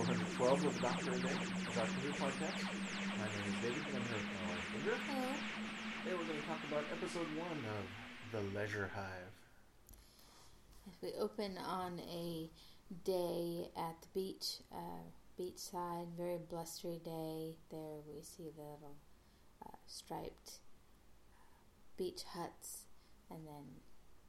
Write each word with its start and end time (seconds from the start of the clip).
episode 0.00 0.28
412 0.28 0.64
of 0.64 0.80
Doctor 0.80 1.10
A 1.10 1.18
Day, 1.18 1.28
a 1.28 1.74
Doctor 1.76 1.92
Who 2.00 2.12
podcast. 2.12 2.64
My 3.18 3.28
name 3.28 3.44
is 3.48 3.54
David, 3.60 3.84
and 3.84 3.96
I'm 3.96 4.04
here 4.08 4.16
with 4.16 4.32
my 4.32 4.48
wife, 4.48 4.64
Ginger. 4.72 4.96
Hello. 5.06 5.28
Today 6.00 6.16
we're 6.16 6.24
going 6.24 6.40
to 6.40 6.46
talk 6.48 6.58
about 6.68 6.84
episode 6.90 7.26
one 7.36 7.60
of 7.68 7.84
The 8.32 8.58
Leisure 8.58 8.90
Hive. 8.94 9.36
We 11.02 11.12
open 11.20 11.58
on 11.58 12.00
a 12.00 12.48
day 13.04 13.68
at 13.76 14.00
the 14.00 14.08
beach, 14.14 14.60
uh, 14.72 15.04
beachside, 15.38 16.06
very 16.16 16.38
blustery 16.48 16.98
day. 17.04 17.56
There 17.70 18.00
we 18.08 18.22
see 18.22 18.48
the 18.56 18.62
little 18.62 18.96
uh, 19.66 19.76
striped 19.86 20.60
beach 21.98 22.22
huts 22.32 22.84
and 23.30 23.40
then 23.46 23.66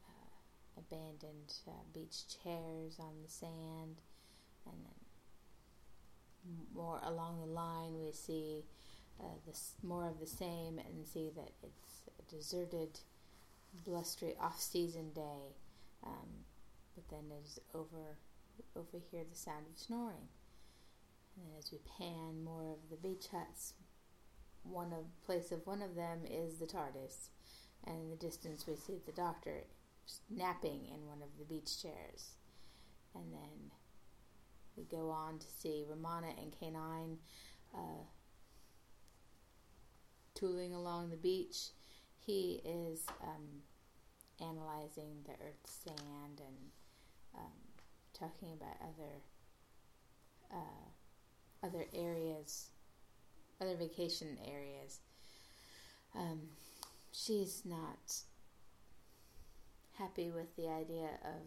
uh, 0.05 0.79
abandoned 0.79 1.53
uh, 1.65 1.71
beach 1.93 2.23
chairs 2.43 2.97
on 2.99 3.21
the 3.23 3.31
sand. 3.31 4.01
And 4.67 4.75
then 4.83 5.00
more 6.73 6.99
along 7.03 7.39
the 7.39 7.51
line, 7.51 7.99
we 8.03 8.11
see 8.11 8.63
uh, 9.19 9.25
this 9.45 9.73
more 9.83 10.07
of 10.07 10.19
the 10.19 10.27
same 10.27 10.79
and 10.79 11.05
see 11.05 11.29
that 11.35 11.51
it's 11.63 12.01
a 12.19 12.35
deserted, 12.35 12.99
blustery 13.85 14.35
off-season 14.41 15.11
day. 15.13 15.55
Um, 16.05 16.45
but 16.95 17.07
then 17.09 17.29
there's 17.29 17.59
over 17.73 18.17
overhear 18.75 19.23
the 19.29 19.37
sound 19.37 19.65
of 19.71 19.79
snoring. 19.79 20.27
And 21.35 21.45
then 21.45 21.53
as 21.57 21.71
we 21.71 21.79
pan 21.97 22.43
more 22.43 22.71
of 22.71 22.89
the 22.89 22.97
beach 22.97 23.27
huts, 23.31 23.73
one 24.63 24.93
of 24.93 25.05
place 25.25 25.51
of 25.51 25.65
one 25.65 25.81
of 25.81 25.95
them 25.95 26.19
is 26.29 26.57
the 26.57 26.67
TARDIS, 26.67 27.29
and 27.85 27.95
in 27.97 28.09
the 28.09 28.15
distance 28.15 28.65
we 28.67 28.75
see 28.75 28.99
the 29.05 29.11
Doctor 29.11 29.63
napping 30.29 30.87
in 30.87 31.07
one 31.07 31.21
of 31.21 31.29
the 31.39 31.45
beach 31.45 31.81
chairs. 31.81 32.31
And 33.15 33.33
then 33.33 33.71
we 34.81 34.97
go 34.97 35.09
on 35.09 35.37
to 35.37 35.47
see 35.47 35.85
Romana 35.87 36.27
and 36.41 36.51
K9 36.51 37.17
uh, 37.75 38.03
tooling 40.33 40.73
along 40.73 41.09
the 41.09 41.17
beach. 41.17 41.69
He 42.25 42.61
is 42.65 43.05
um, 43.23 43.61
analyzing 44.39 45.23
the 45.25 45.33
Earth's 45.45 45.71
sand 45.85 46.39
and 46.39 46.57
um, 47.35 47.51
talking 48.13 48.53
about 48.53 48.75
other 48.81 49.21
uh, 50.53 51.65
other 51.65 51.85
areas, 51.93 52.69
other 53.61 53.75
vacation 53.75 54.37
areas. 54.47 54.99
Um, 56.15 56.41
she's 57.11 57.61
not 57.65 58.15
happy 59.93 60.31
with 60.31 60.55
the 60.55 60.67
idea 60.67 61.09
of 61.23 61.41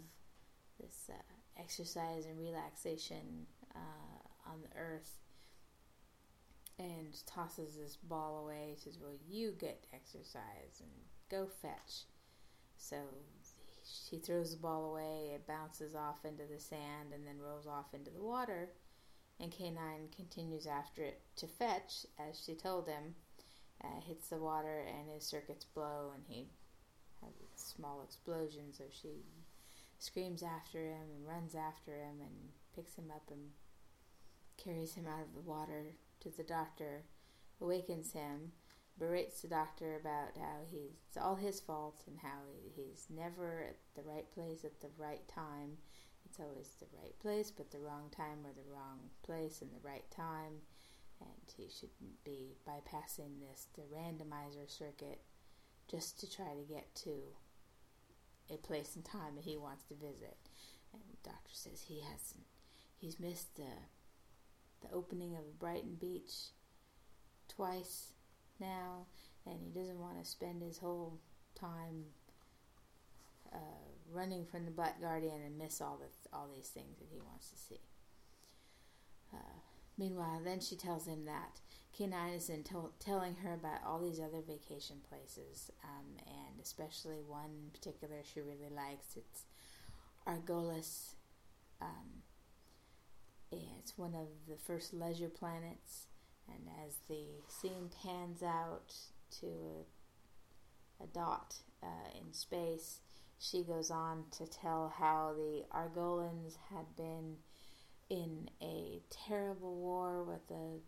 this 0.81 1.11
uh, 1.11 1.44
exercise 1.58 2.27
and 2.27 2.38
relaxation 2.38 3.47
uh, 3.74 4.50
on 4.50 4.60
the 4.62 4.78
earth 4.78 5.19
and 6.78 7.14
tosses 7.27 7.77
this 7.77 7.97
ball 7.97 8.44
away. 8.44 8.74
Says, 8.77 8.98
"Well, 9.00 9.14
you 9.28 9.52
get 9.52 9.86
exercise 9.92 10.80
and 10.80 10.91
go 11.30 11.47
fetch." 11.47 12.04
So 12.76 12.97
she 13.84 14.19
throws 14.19 14.53
the 14.53 14.56
ball 14.56 14.91
away. 14.91 15.32
It 15.34 15.47
bounces 15.47 15.94
off 15.94 16.25
into 16.25 16.44
the 16.44 16.60
sand 16.60 17.12
and 17.12 17.26
then 17.26 17.41
rolls 17.41 17.66
off 17.66 17.94
into 17.94 18.10
the 18.10 18.22
water. 18.22 18.70
And 19.41 19.50
K9 19.50 20.14
continues 20.14 20.66
after 20.66 21.03
it 21.03 21.20
to 21.37 21.47
fetch, 21.47 22.06
as 22.19 22.41
she 22.44 22.54
told 22.54 22.88
him. 22.88 23.14
Uh, 23.82 24.00
hits 24.06 24.28
the 24.28 24.38
water 24.38 24.84
and 24.87 25.10
his 25.10 25.25
circuits 25.25 25.64
blow, 25.64 26.12
and 26.14 26.22
he 26.26 26.47
has 27.20 27.34
a 27.34 27.59
small 27.59 28.03
explosion. 28.03 28.72
So 28.72 28.84
she 28.91 29.09
screams 30.04 30.42
after 30.42 30.84
him 30.84 31.09
and 31.16 31.26
runs 31.26 31.54
after 31.54 31.92
him 31.92 32.20
and 32.20 32.53
picks 32.75 32.94
him 32.94 33.10
up 33.10 33.31
and 33.31 33.41
carries 34.62 34.94
him 34.94 35.06
out 35.06 35.22
of 35.22 35.34
the 35.34 35.48
water 35.48 35.94
to 36.20 36.28
the 36.37 36.42
doctor, 36.42 37.04
awakens 37.60 38.12
him, 38.12 38.53
berates 38.98 39.41
the 39.41 39.48
doctor 39.48 39.97
about 39.97 40.37
how 40.37 40.59
he's 40.70 40.93
it's 41.09 41.16
all 41.16 41.34
his 41.34 41.59
fault 41.59 42.03
and 42.06 42.19
how 42.22 42.38
he's 42.76 43.06
never 43.09 43.64
at 43.69 43.76
the 43.97 44.09
right 44.09 44.31
place 44.32 44.64
at 44.64 44.78
the 44.81 44.91
right 44.98 45.26
time. 45.26 45.78
It's 46.26 46.38
always 46.38 46.75
the 46.78 46.87
right 47.00 47.19
place, 47.20 47.50
but 47.50 47.70
the 47.70 47.81
wrong 47.81 48.10
time 48.14 48.44
or 48.44 48.53
the 48.53 48.70
wrong 48.70 48.98
place 49.22 49.62
and 49.62 49.70
the 49.70 49.88
right 49.88 50.09
time. 50.10 50.60
And 51.20 51.54
he 51.56 51.69
shouldn't 51.69 52.22
be 52.25 52.56
bypassing 52.69 53.41
this 53.41 53.69
the 53.75 53.82
randomizer 53.82 54.69
circuit 54.69 55.20
just 55.88 56.20
to 56.20 56.31
try 56.31 56.53
to 56.54 56.72
get 56.72 56.94
to 56.97 57.10
a 58.50 58.56
place 58.56 58.94
and 58.94 59.05
time 59.05 59.37
that 59.37 59.44
he 59.44 59.56
wants 59.56 59.84
to 59.84 59.94
visit. 59.94 60.37
And 60.93 61.03
the 61.10 61.28
doctor 61.28 61.53
says 61.53 61.84
he 61.87 62.00
hasn't. 62.00 62.44
He's 62.99 63.21
missed 63.21 63.56
the 63.56 63.72
the 64.82 64.94
opening 64.94 65.34
of 65.34 65.59
Brighton 65.59 65.97
Beach 65.99 66.50
twice 67.49 68.12
now, 68.60 69.06
and 69.47 69.59
he 69.60 69.71
doesn't 69.71 69.99
want 69.99 70.22
to 70.22 70.28
spend 70.28 70.62
his 70.62 70.78
whole 70.78 71.19
time 71.59 72.05
uh, 73.53 73.88
running 74.12 74.44
from 74.44 74.65
the 74.65 74.71
Black 74.71 75.00
Guardian 75.00 75.41
and 75.44 75.59
miss 75.59 75.81
all 75.81 75.99
the 75.99 76.37
all 76.37 76.49
these 76.55 76.69
things 76.69 76.99
that 76.99 77.09
he 77.11 77.21
wants 77.21 77.50
to 77.50 77.56
see. 77.56 77.81
Uh, 79.32 79.59
meanwhile, 79.99 80.41
then 80.44 80.61
she 80.61 80.76
tells 80.76 81.06
him 81.06 81.25
that 81.25 81.61
K9 81.99 82.37
is 82.37 82.50
in 82.50 82.65
to- 82.65 82.93
telling 82.99 83.37
her 83.37 83.55
about 83.55 83.84
all 83.87 84.00
these 84.00 84.19
other 84.21 84.41
vacation 84.41 84.97
places, 85.09 85.71
um, 85.84 86.16
and 86.27 86.60
especially 86.60 87.22
one 87.27 87.50
in 87.65 87.71
particular 87.71 88.16
she 88.25 88.41
really 88.41 88.71
likes. 88.75 89.16
It's 89.16 89.44
Argolis. 90.27 91.15
Um, 91.81 92.22
it's 93.53 93.97
one 93.97 94.15
of 94.15 94.27
the 94.49 94.56
first 94.56 94.93
leisure 94.93 95.28
planets 95.28 96.09
and 96.49 96.69
as 96.84 96.97
the 97.09 97.25
scene 97.49 97.91
pans 98.03 98.43
out 98.43 98.94
to 99.41 99.47
a, 101.00 101.05
a 101.05 101.06
dot 101.06 101.56
uh, 101.82 102.19
in 102.19 102.32
space, 102.32 103.00
she 103.38 103.62
goes 103.62 103.91
on 103.91 104.25
to 104.32 104.47
tell 104.47 104.93
how 104.97 105.34
the 105.37 105.65
Argolans 105.71 106.56
had 106.71 106.97
been 106.97 107.37
in 108.11 108.49
a 108.62 109.00
terrible 109.11 109.75
war 109.75 110.22
with 110.22 110.50
a 110.50 110.78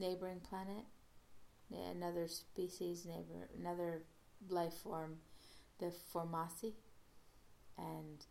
neighboring 0.00 0.40
planet, 0.40 0.84
another 1.94 2.26
species, 2.26 3.06
neighbor, 3.06 3.48
another 3.58 4.02
life 4.48 4.74
form, 4.82 5.18
the 5.78 5.92
Foamasi, 6.12 6.72
and 7.78 8.24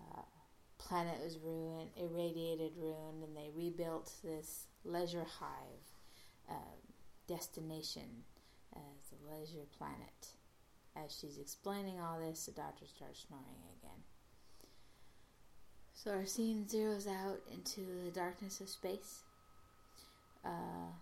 uh, 0.00 0.22
planet 0.78 1.20
was 1.22 1.38
ruined, 1.38 1.90
irradiated, 1.96 2.72
ruined, 2.76 3.22
and 3.22 3.36
they 3.36 3.50
rebuilt 3.54 4.12
this 4.22 4.66
leisure 4.84 5.26
hive 5.38 5.84
uh, 6.50 6.76
destination 7.26 8.24
as 8.74 9.12
a 9.12 9.32
leisure 9.32 9.66
planet. 9.78 10.28
As 10.96 11.16
she's 11.20 11.38
explaining 11.38 11.98
all 12.00 12.20
this, 12.20 12.46
the 12.46 12.52
doctor 12.52 12.84
starts 12.86 13.24
snoring 13.26 13.44
again. 13.80 14.02
So 15.94 16.12
our 16.12 16.26
scene 16.26 16.66
zeroes 16.68 17.08
out 17.08 17.40
into 17.52 17.80
the 18.04 18.10
darkness 18.10 18.60
of 18.60 18.68
space, 18.68 19.23
uh, 20.44 20.92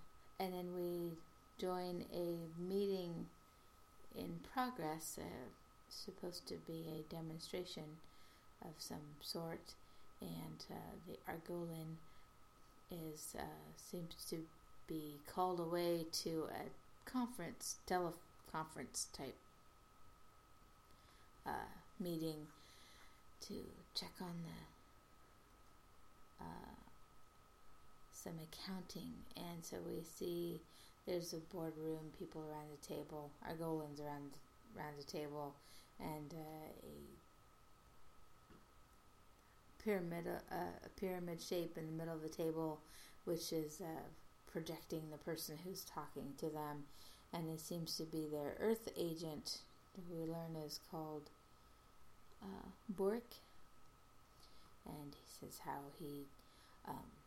and 0.41 0.53
then 0.53 0.75
we 0.75 1.13
join 1.59 2.05
a 2.13 2.37
meeting 2.61 3.27
in 4.17 4.41
progress, 4.53 5.19
uh, 5.21 5.25
supposed 5.89 6.47
to 6.49 6.55
be 6.67 6.85
a 6.89 7.15
demonstration 7.15 7.99
of 8.63 8.73
some 8.79 9.17
sort, 9.21 9.75
and 10.21 10.65
uh, 10.71 10.75
the 11.07 11.19
Argolin 11.31 11.99
is 12.91 13.35
uh, 13.39 13.43
seems 13.77 14.25
to 14.29 14.39
be 14.87 15.21
called 15.33 15.61
away 15.61 16.07
to 16.13 16.49
a 16.51 17.11
conference, 17.11 17.77
teleconference 17.87 19.07
type 19.13 19.37
uh, 21.47 21.71
meeting 21.99 22.47
to 23.41 23.55
check 23.95 24.13
on 24.21 24.35
the 24.45 26.45
uh, 26.45 26.82
some 28.23 28.39
accounting, 28.39 29.13
and 29.37 29.65
so 29.65 29.77
we 29.87 30.03
see 30.03 30.61
there's 31.07 31.33
a 31.33 31.55
boardroom, 31.55 32.13
people 32.19 32.43
around 32.43 32.69
the 32.71 32.87
table, 32.87 33.31
Argolans 33.49 34.01
around 34.01 34.31
around 34.77 34.95
the 34.99 35.05
table, 35.05 35.55
and 36.01 36.33
uh, 36.33 36.69
a 36.87 36.93
pyramid, 39.83 40.27
uh, 40.29 40.55
a 40.55 41.01
pyramid 41.01 41.41
shape 41.43 41.77
in 41.77 41.87
the 41.87 41.93
middle 41.93 42.15
of 42.15 42.23
the 42.23 42.29
table, 42.29 42.81
which 43.25 43.53
is 43.53 43.81
uh, 43.81 44.03
projecting 44.51 45.03
the 45.11 45.19
person 45.19 45.59
who's 45.65 45.85
talking 45.85 46.33
to 46.39 46.47
them, 46.47 46.85
and 47.33 47.51
it 47.51 47.61
seems 47.61 47.97
to 47.97 48.05
be 48.05 48.29
their 48.31 48.55
Earth 48.61 48.89
agent, 48.97 49.59
who 49.97 50.15
we 50.15 50.27
learn 50.27 50.57
is 50.65 50.79
called 50.91 51.29
uh, 52.43 52.69
Boric, 52.89 53.41
and 54.87 55.15
he 55.15 55.47
says 55.47 55.59
how 55.65 55.81
he 55.99 56.27
um, 56.89 57.22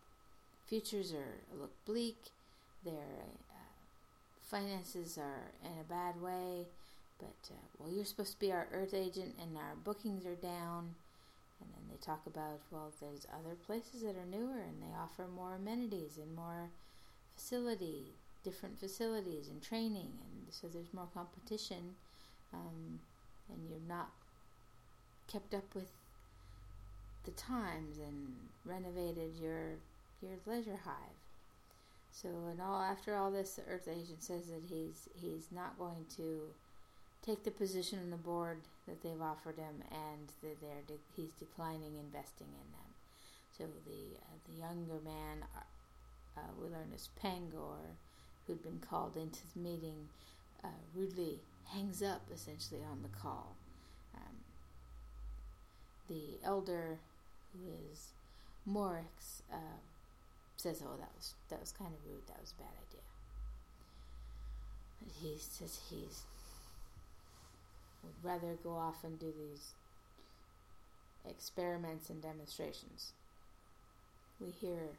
futures 0.68 1.14
are 1.14 1.58
look 1.60 1.72
bleak, 1.86 2.18
their 2.84 2.94
uh, 3.52 3.56
finances 4.42 5.18
are 5.18 5.52
in 5.64 5.80
a 5.80 5.84
bad 5.84 6.22
way, 6.22 6.66
but 7.20 7.50
uh, 7.52 7.68
well, 7.78 7.92
you're 7.92 8.06
supposed 8.06 8.34
to 8.34 8.40
be 8.40 8.52
our 8.52 8.68
Earth 8.74 8.94
agent, 8.94 9.36
and 9.42 9.58
our 9.58 9.76
bookings 9.84 10.26
are 10.26 10.36
down. 10.36 10.96
And 11.62 11.70
then 11.74 11.84
they 11.90 12.06
talk 12.06 12.22
about 12.28 12.60
well, 12.70 12.92
there's 13.00 13.26
other 13.34 13.56
places 13.66 14.02
that 14.02 14.16
are 14.18 14.30
newer 14.30 14.60
and 14.60 14.82
they 14.82 14.94
offer 15.02 15.26
more 15.34 15.56
amenities 15.56 16.18
and 16.18 16.36
more 16.36 16.70
facility, 17.36 18.14
different 18.44 18.78
facilities 18.78 19.48
and 19.48 19.62
training, 19.62 20.12
and 20.20 20.52
so 20.52 20.68
there's 20.68 20.94
more 20.94 21.08
competition, 21.14 21.96
um, 22.54 23.00
and 23.50 23.70
you're 23.70 23.88
not 23.88 24.10
kept 25.32 25.54
up 25.54 25.74
with 25.74 25.92
the 27.24 27.32
times 27.32 27.98
and 27.98 28.36
renovated 28.66 29.32
your 29.42 29.78
your 30.22 30.38
leisure 30.46 30.80
hive. 30.84 31.20
So, 32.12 32.30
and 32.50 32.62
all 32.62 32.82
after 32.82 33.16
all 33.16 33.30
this, 33.30 33.56
the 33.56 33.64
Earth 33.70 33.88
Agent 33.90 34.24
says 34.24 34.48
that 34.48 34.64
he's 34.70 35.10
he's 35.14 35.48
not 35.52 35.78
going 35.78 36.06
to 36.18 36.42
take 37.26 37.44
the 37.44 37.52
position 37.52 38.00
on 38.00 38.10
the 38.10 38.18
board 38.18 38.60
that 38.88 39.02
they've 39.02 39.22
offered 39.22 39.58
him, 39.58 39.84
and 39.92 40.28
that 40.42 40.62
they're 40.62 40.86
de- 40.88 41.22
he's 41.22 41.34
declining 41.34 41.98
investing 41.98 42.48
in 42.48 42.72
them. 42.72 42.90
So 43.58 43.64
the 43.86 44.18
uh, 44.18 44.38
the 44.48 44.58
younger 44.60 45.04
man, 45.04 45.44
uh, 45.56 46.40
uh, 46.40 46.52
we 46.62 46.70
learn 46.70 46.92
is 46.96 47.10
Pangor, 47.22 47.98
who'd 48.48 48.64
been 48.64 48.80
called 48.80 49.18
into 49.18 49.40
the 49.54 49.60
meeting, 49.60 50.08
uh, 50.64 50.68
rudely 50.96 51.40
hangs 51.66 52.02
up 52.02 52.22
essentially 52.34 52.82
on 52.90 53.02
the 53.02 53.10
call. 53.10 53.56
Um, 54.16 54.36
the 56.08 56.38
elder, 56.46 57.00
who 57.54 57.72
is 57.92 58.10
Morix, 58.70 59.42
uh, 59.52 59.80
says, 60.57 60.81
"Oh, 60.84 60.98
that 60.98 61.12
was 61.16 61.34
that 61.50 61.60
was 61.60 61.72
kind 61.72 61.94
of 61.94 62.00
rude. 62.10 62.28
That 62.28 62.42
was 62.42 62.54
a 62.57 62.62
bad 62.62 62.74
idea." 62.88 63.02
He 65.22 65.38
says 65.38 65.80
he's 65.90 66.24
would 68.06 68.30
rather 68.30 68.56
go 68.63 68.75
off 68.75 69.04
and 69.04 69.19
do 69.19 69.34
these 69.38 69.74
experiments 71.28 72.10
and 72.10 72.22
demonstrations. 72.22 73.13
We 74.40 74.52
hear 74.52 74.90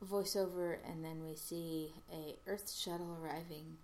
a 0.00 0.04
voiceover, 0.04 0.78
and 0.88 1.04
then 1.04 1.24
we 1.28 1.36
see 1.36 1.92
a 2.12 2.36
Earth 2.50 2.72
shuttle 2.72 3.16
arriving, 3.22 3.76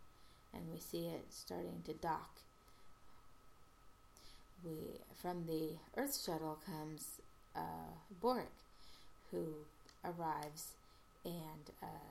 and 0.53 0.65
we 0.73 0.81
see 0.81 1.07
it 1.07 1.27
starting 1.31 1.83
to 1.85 1.93
dock. 1.95 2.41
We 4.65 5.01
from 5.15 5.47
the 5.47 5.77
Earth 5.97 6.21
shuttle 6.25 6.59
comes 6.67 7.21
uh, 7.55 7.95
Boric, 8.21 8.47
who 9.31 9.45
arrives 10.05 10.73
and 11.25 11.71
uh, 11.83 12.11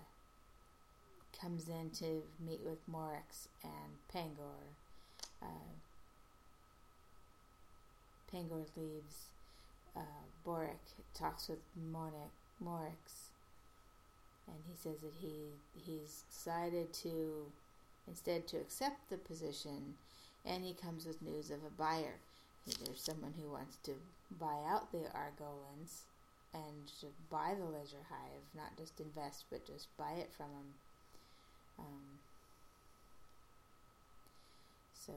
comes 1.39 1.69
in 1.69 1.89
to 1.91 2.23
meet 2.45 2.61
with 2.63 2.79
Morix 2.91 3.47
and 3.63 3.91
Pangor. 4.11 4.75
Uh, 5.41 5.73
Pangor 8.31 8.65
leaves. 8.75 9.25
Uh, 9.95 10.01
Boric 10.45 10.77
talks 11.15 11.49
with 11.49 11.57
Monic, 11.91 12.31
Morix, 12.63 13.31
and 14.47 14.57
he 14.69 14.75
says 14.75 14.99
that 15.01 15.13
he 15.19 15.31
he's 15.73 16.23
decided 16.29 16.93
to 16.93 17.47
instead 18.07 18.47
to 18.47 18.57
accept 18.57 19.09
the 19.09 19.17
position, 19.17 19.95
and 20.45 20.63
he 20.63 20.73
comes 20.73 21.05
with 21.05 21.21
news 21.21 21.49
of 21.49 21.59
a 21.65 21.71
buyer. 21.77 22.15
There's 22.65 23.01
someone 23.01 23.33
who 23.41 23.51
wants 23.51 23.77
to 23.83 23.91
buy 24.39 24.57
out 24.69 24.91
the 24.91 25.05
Argolans 25.15 26.03
and 26.53 26.91
buy 27.29 27.53
the 27.57 27.65
leisure 27.65 28.05
hive, 28.09 28.45
not 28.55 28.77
just 28.77 28.99
invest, 28.99 29.45
but 29.49 29.65
just 29.65 29.87
buy 29.97 30.11
it 30.17 30.29
from 30.35 30.47
him. 30.47 30.69
Um, 31.79 32.19
so 34.93 35.13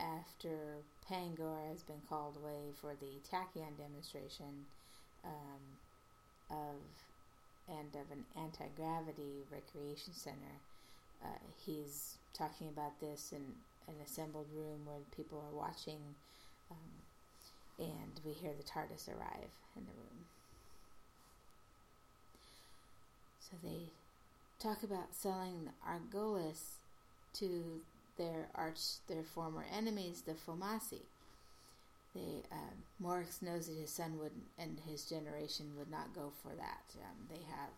after 0.00 0.82
Pangor 1.08 1.68
has 1.70 1.82
been 1.82 2.00
called 2.08 2.36
away 2.42 2.72
for 2.80 2.94
the 3.00 3.20
tachyon 3.30 3.76
demonstration 3.76 4.66
um, 5.24 5.62
of 6.50 6.76
and 7.68 7.94
of 7.94 8.10
an 8.10 8.24
anti 8.36 8.66
gravity 8.76 9.44
recreation 9.52 10.12
center, 10.12 10.56
uh, 11.24 11.38
he's 11.64 12.16
talking 12.34 12.68
about 12.68 12.98
this 13.00 13.32
in 13.32 13.42
an 13.88 13.94
assembled 14.04 14.46
room 14.54 14.80
where 14.86 14.98
people 15.14 15.38
are 15.38 15.56
watching, 15.56 16.00
um, 16.70 16.99
and 17.80 18.20
we 18.24 18.32
hear 18.32 18.52
the 18.56 18.62
TARDIS 18.62 19.08
arrive 19.08 19.50
in 19.76 19.84
the 19.84 19.96
room. 19.96 20.26
So 23.40 23.56
they 23.62 23.88
talk 24.60 24.82
about 24.82 25.14
selling 25.14 25.64
the 25.64 25.88
Argolis 25.88 26.76
to 27.34 27.80
their 28.16 28.48
arch, 28.54 28.80
their 29.08 29.22
former 29.22 29.64
enemies, 29.74 30.22
the 30.26 30.32
Foamasi. 30.32 31.02
They, 32.14 32.42
um, 32.52 32.82
Morix 33.02 33.40
knows 33.40 33.68
that 33.68 33.76
his 33.76 33.90
son 33.90 34.18
would 34.18 34.32
and 34.58 34.78
his 34.86 35.04
generation 35.04 35.72
would 35.78 35.90
not 35.90 36.14
go 36.14 36.32
for 36.42 36.50
that. 36.56 36.82
Um, 36.96 37.28
they 37.28 37.44
have 37.48 37.70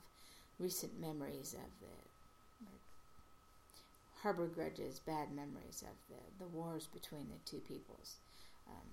recent 0.59 1.01
memories 1.01 1.55
of 1.55 1.71
the 1.81 1.93
harbor 4.23 4.47
grudges, 4.47 5.01
bad 5.01 5.33
memories 5.35 5.83
of 5.83 5.97
the, 6.09 6.45
the 6.45 6.49
wars 6.49 6.89
between 6.95 7.27
the 7.29 7.51
two 7.51 7.59
peoples, 7.59 8.17
um, 8.69 8.89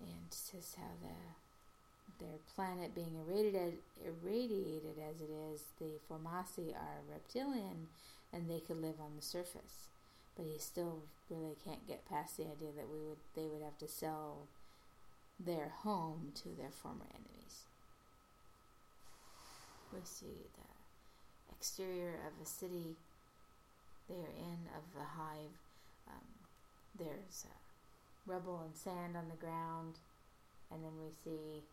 and 0.00 0.30
says 0.30 0.76
how 0.76 0.90
the 1.02 2.24
their 2.24 2.38
planet 2.54 2.94
being 2.94 3.14
irradiated 3.26 3.78
irradiated 4.04 4.96
as 4.98 5.20
it 5.20 5.30
is, 5.52 5.62
the 5.78 6.00
Foamasi 6.10 6.74
are 6.74 7.00
reptilian, 7.08 7.86
and 8.32 8.50
they 8.50 8.60
could 8.60 8.82
live 8.82 9.00
on 9.00 9.12
the 9.14 9.22
surface 9.22 9.88
but 10.38 10.46
he 10.46 10.58
still 10.58 11.02
really 11.28 11.56
can't 11.64 11.86
get 11.88 12.08
past 12.08 12.36
the 12.36 12.44
idea 12.44 12.70
that 12.76 12.88
we 12.88 13.00
would 13.00 13.18
they 13.34 13.46
would 13.46 13.62
have 13.62 13.76
to 13.76 13.88
sell 13.88 14.46
their 15.38 15.72
home 15.82 16.32
to 16.34 16.48
their 16.56 16.70
former 16.70 17.06
enemies. 17.10 17.64
We 19.92 20.00
see 20.04 20.46
the 20.54 21.54
exterior 21.54 22.14
of 22.26 22.40
a 22.40 22.48
city 22.48 22.94
they 24.08 24.14
are 24.14 24.36
in 24.38 24.70
of 24.76 24.94
the 24.94 25.04
hive. 25.04 25.58
Um, 26.08 26.24
there's 26.98 27.44
uh, 27.44 27.54
rubble 28.28 28.60
and 28.64 28.76
sand 28.76 29.16
on 29.16 29.28
the 29.28 29.40
ground, 29.40 29.98
and 30.70 30.84
then 30.84 30.92
we 31.00 31.10
see 31.24 31.64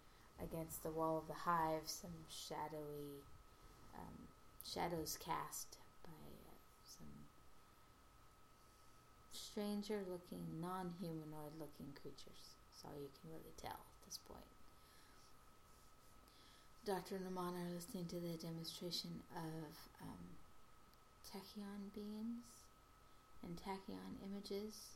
against 0.41 0.83
the 0.83 0.91
wall 0.91 1.17
of 1.17 1.27
the 1.27 1.33
hive 1.45 1.85
some 1.85 2.15
shadowy 2.29 3.23
um, 3.95 4.27
shadows 4.65 5.17
cast 5.23 5.77
by 6.03 6.11
uh, 6.11 6.55
some 6.83 7.11
stranger 9.31 9.99
looking, 10.09 10.43
non 10.59 10.93
humanoid 10.99 11.53
looking 11.59 11.93
creatures. 12.01 12.55
That's 12.71 12.85
all 12.85 12.99
you 12.99 13.09
can 13.21 13.31
really 13.31 13.53
tell 13.61 13.79
at 13.79 14.05
this 14.05 14.17
point. 14.17 14.55
Dr. 16.85 17.19
Ramon 17.23 17.55
are 17.55 17.73
listening 17.73 18.05
to 18.05 18.15
the 18.15 18.37
demonstration 18.37 19.09
of 19.35 19.73
um, 20.03 20.21
tachyon 21.25 21.89
beams 21.95 22.45
and 23.43 23.57
tachyon 23.57 24.21
images. 24.21 24.94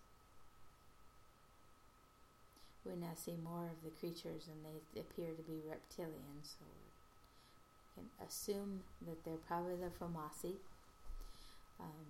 We 2.90 2.96
now 3.00 3.14
see 3.16 3.36
more 3.44 3.66
of 3.66 3.84
the 3.84 3.92
creatures, 4.00 4.50
and 4.50 4.66
they 4.66 5.00
appear 5.00 5.30
to 5.36 5.44
be 5.44 5.62
reptilian, 5.70 6.42
so 6.42 6.58
we 6.66 8.02
can 8.02 8.28
assume 8.28 8.82
that 9.06 9.24
they're 9.24 9.46
probably 9.48 9.76
the 9.76 9.92
Foamasi. 9.94 10.56
Um, 11.80 12.10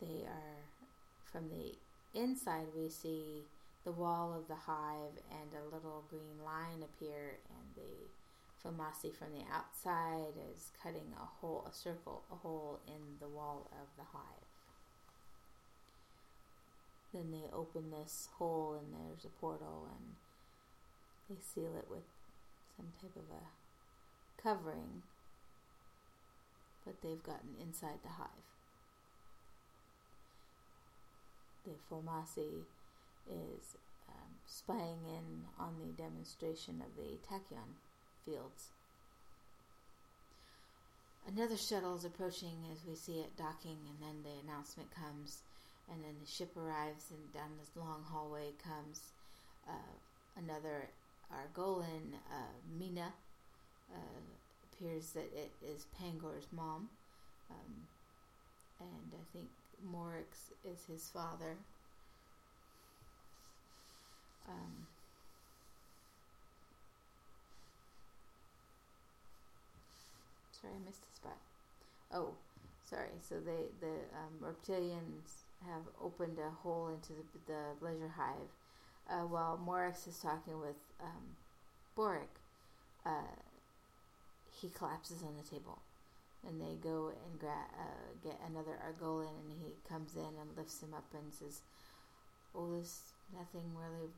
they 0.00 0.24
are 0.26 0.58
from 1.24 1.48
the 1.48 1.74
inside 2.18 2.66
we 2.76 2.88
see 2.88 3.42
the 3.84 3.92
wall 3.92 4.34
of 4.36 4.48
the 4.48 4.54
hive 4.54 5.16
and 5.30 5.50
a 5.52 5.74
little 5.74 6.04
green 6.10 6.44
line 6.44 6.82
appear 6.82 7.38
and 7.48 7.74
the 7.74 8.68
Foamasi 8.68 9.14
from 9.14 9.28
the 9.32 9.44
outside 9.54 10.34
is 10.52 10.70
cutting 10.82 11.12
a 11.16 11.24
hole 11.40 11.66
a 11.68 11.72
circle 11.72 12.22
a 12.30 12.34
hole 12.34 12.80
in 12.86 13.18
the 13.20 13.28
wall 13.28 13.70
of 13.72 13.88
the 13.96 14.04
hive. 14.12 14.37
Then 17.12 17.30
they 17.30 17.48
open 17.52 17.90
this 17.90 18.28
hole 18.38 18.78
and 18.78 18.92
there's 18.92 19.24
a 19.24 19.40
portal 19.40 19.88
and 19.90 20.14
they 21.28 21.42
seal 21.42 21.76
it 21.76 21.86
with 21.90 22.04
some 22.76 22.92
type 23.00 23.16
of 23.16 23.24
a 23.34 24.42
covering, 24.42 25.02
but 26.84 27.00
they've 27.02 27.22
gotten 27.22 27.56
inside 27.60 27.98
the 28.02 28.10
hive. 28.10 28.48
the 31.68 31.94
Foamasi 31.94 32.64
is 33.28 33.76
um, 34.08 34.32
spying 34.46 35.04
in 35.06 35.44
on 35.58 35.74
the 35.78 36.02
demonstration 36.02 36.82
of 36.82 36.96
the 36.96 37.18
tachyon 37.28 37.76
fields. 38.24 38.68
Another 41.26 41.56
shuttle 41.56 41.96
is 41.96 42.06
approaching 42.06 42.56
as 42.72 42.86
we 42.88 42.94
see 42.94 43.20
it 43.20 43.36
docking, 43.36 43.76
and 43.88 44.00
then 44.00 44.22
the 44.22 44.48
announcement 44.48 44.88
comes, 44.90 45.42
and 45.90 46.02
then 46.04 46.14
the 46.20 46.30
ship 46.30 46.56
arrives, 46.56 47.10
and 47.10 47.32
down 47.32 47.50
this 47.58 47.70
long 47.76 48.04
hallway 48.10 48.52
comes 48.62 49.00
uh, 49.68 49.94
another 50.36 50.90
Argolan, 51.32 52.14
uh, 52.30 52.54
Mena. 52.78 53.12
Uh, 53.92 54.20
appears 54.78 55.10
that 55.10 55.28
it 55.34 55.50
is 55.66 55.86
Pangor's 55.98 56.46
mom, 56.52 56.88
um, 57.50 57.86
and 58.80 59.12
I 59.12 59.24
think 59.32 59.48
Morix 59.92 60.52
is 60.64 60.84
his 60.86 61.08
father. 61.08 61.56
Um, 64.48 64.86
sorry, 70.52 70.74
I 70.74 70.86
missed 70.86 71.02
a 71.12 71.16
spot. 71.16 71.38
Oh, 72.12 72.30
sorry. 72.88 73.08
So 73.20 73.36
they 73.40 73.66
the 73.80 73.94
um, 74.16 74.40
reptilians 74.40 75.47
have 75.66 75.82
opened 76.02 76.38
a 76.38 76.50
hole 76.62 76.88
into 76.88 77.12
the, 77.12 77.52
the 77.52 77.84
leisure 77.84 78.12
hive, 78.16 78.50
uh, 79.10 79.26
while 79.26 79.58
Morix 79.58 80.06
is 80.06 80.18
talking 80.18 80.60
with 80.60 80.76
um, 81.00 81.36
Boric. 81.96 82.28
Uh, 83.04 83.36
he 84.60 84.68
collapses 84.68 85.22
on 85.22 85.36
the 85.36 85.48
table, 85.48 85.78
and 86.46 86.60
they 86.60 86.74
go 86.82 87.10
and 87.10 87.38
gra- 87.38 87.72
uh, 87.78 88.08
get 88.22 88.38
another 88.46 88.78
Argolan, 88.82 89.34
and 89.42 89.52
he 89.62 89.72
comes 89.88 90.14
in 90.14 90.34
and 90.40 90.56
lifts 90.56 90.82
him 90.82 90.94
up 90.94 91.06
and 91.14 91.32
says, 91.32 91.60
"Oh, 92.54 92.70
there's 92.72 93.12
nothing 93.32 93.74
really 93.74 94.10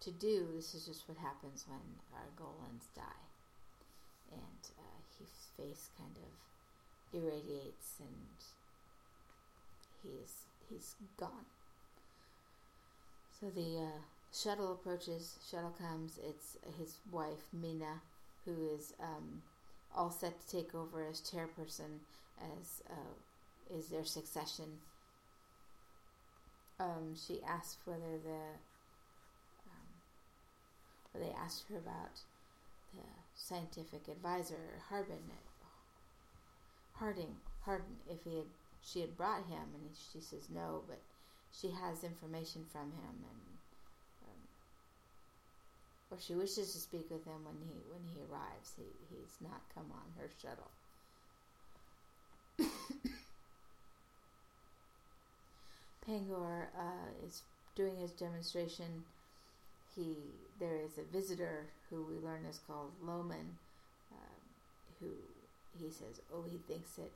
to 0.00 0.10
do. 0.10 0.46
This 0.54 0.74
is 0.74 0.86
just 0.86 1.08
what 1.08 1.18
happens 1.18 1.64
when 1.68 1.80
Argolans 2.12 2.88
die." 2.94 3.24
And 4.30 4.62
uh, 4.78 4.98
his 5.18 5.30
face 5.56 5.88
kind 5.96 6.16
of 6.16 6.30
irradiates, 7.14 8.00
and 8.00 8.57
he's 10.02 10.44
he's 10.68 10.94
gone. 11.18 11.46
So 13.40 13.46
the 13.50 13.78
uh, 13.78 14.00
shuttle 14.32 14.72
approaches. 14.72 15.36
Shuttle 15.50 15.74
comes. 15.78 16.18
It's 16.26 16.56
his 16.78 16.96
wife 17.10 17.48
Mena, 17.52 18.00
who 18.44 18.52
is 18.74 18.94
um, 19.00 19.42
all 19.94 20.10
set 20.10 20.40
to 20.40 20.56
take 20.56 20.74
over 20.74 21.04
as 21.08 21.20
chairperson, 21.20 22.00
as 22.58 22.82
uh, 22.90 23.76
is 23.76 23.88
their 23.88 24.04
succession. 24.04 24.66
Um, 26.80 27.14
she 27.14 27.40
asked 27.46 27.78
whether 27.84 28.18
the 28.24 28.40
um, 29.66 29.88
they 31.14 31.32
asked 31.44 31.64
her 31.70 31.78
about 31.78 32.20
the 32.94 33.02
scientific 33.36 34.08
advisor 34.08 34.80
Harbin 34.88 35.18
Harding 36.98 37.36
Hardin 37.64 37.96
if 38.10 38.24
he 38.24 38.38
had 38.38 38.46
she 38.90 39.00
had 39.00 39.16
brought 39.16 39.46
him 39.46 39.74
and 39.74 39.90
she 40.12 40.20
says 40.20 40.48
no 40.54 40.82
but 40.88 41.00
she 41.52 41.68
has 41.70 42.04
information 42.04 42.64
from 42.70 42.92
him 42.92 43.14
and 43.22 43.40
um, 44.24 44.40
or 46.10 46.18
she 46.20 46.34
wishes 46.34 46.72
to 46.72 46.78
speak 46.78 47.10
with 47.10 47.24
him 47.24 47.44
when 47.44 47.56
he 47.66 47.74
when 47.90 48.02
he 48.14 48.20
arrives. 48.30 48.72
He 48.76 48.84
he's 49.10 49.36
not 49.40 49.60
come 49.74 49.92
on 49.92 50.12
her 50.18 50.30
shuttle. 50.40 50.70
Pangor 56.06 56.68
uh, 56.76 57.26
is 57.26 57.42
doing 57.74 57.96
his 57.96 58.12
demonstration. 58.12 59.04
He 59.94 60.16
there 60.58 60.76
is 60.76 60.98
a 60.98 61.04
visitor 61.12 61.66
who 61.90 62.04
we 62.04 62.18
learn 62.26 62.44
is 62.48 62.60
called 62.66 62.92
Loman, 63.02 63.58
uh, 64.12 64.38
who 65.00 65.08
he 65.78 65.90
says, 65.90 66.20
oh, 66.34 66.42
he 66.50 66.58
thinks 66.66 66.92
that 66.92 67.12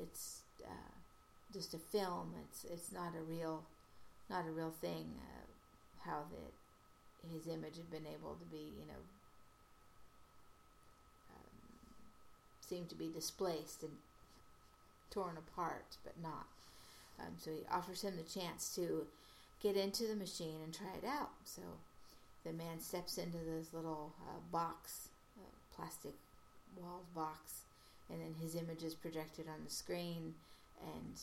it's 0.00 0.40
uh, 0.64 0.99
just 1.52 1.74
a 1.74 1.78
film. 1.78 2.34
It's 2.44 2.64
it's 2.64 2.92
not 2.92 3.14
a 3.18 3.22
real, 3.22 3.64
not 4.28 4.46
a 4.46 4.50
real 4.50 4.70
thing. 4.70 5.14
Uh, 5.18 6.10
how 6.10 6.24
that 6.30 7.32
his 7.32 7.46
image 7.46 7.76
had 7.76 7.90
been 7.90 8.06
able 8.06 8.34
to 8.34 8.44
be, 8.46 8.72
you 8.78 8.86
know, 8.86 9.02
um, 11.30 11.60
seemed 12.60 12.88
to 12.88 12.94
be 12.94 13.08
displaced 13.08 13.82
and 13.82 13.92
torn 15.10 15.36
apart, 15.36 15.96
but 16.04 16.14
not. 16.22 16.46
Um, 17.18 17.34
so 17.38 17.50
he 17.50 17.66
offers 17.70 18.02
him 18.02 18.14
the 18.16 18.40
chance 18.40 18.74
to 18.76 19.06
get 19.62 19.76
into 19.76 20.06
the 20.06 20.16
machine 20.16 20.60
and 20.64 20.72
try 20.72 20.94
it 20.96 21.06
out. 21.06 21.30
So 21.44 21.62
the 22.44 22.52
man 22.52 22.80
steps 22.80 23.18
into 23.18 23.38
this 23.38 23.74
little 23.74 24.12
uh, 24.22 24.40
box, 24.50 25.08
uh, 25.38 25.76
plastic 25.76 26.14
walled 26.80 27.12
box, 27.14 27.62
and 28.08 28.20
then 28.20 28.34
his 28.40 28.54
image 28.54 28.82
is 28.82 28.94
projected 28.94 29.46
on 29.48 29.64
the 29.64 29.70
screen. 29.70 30.34
And 30.82 31.20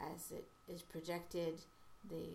as 0.00 0.30
it 0.30 0.44
is 0.68 0.82
projected, 0.82 1.54
the 2.08 2.28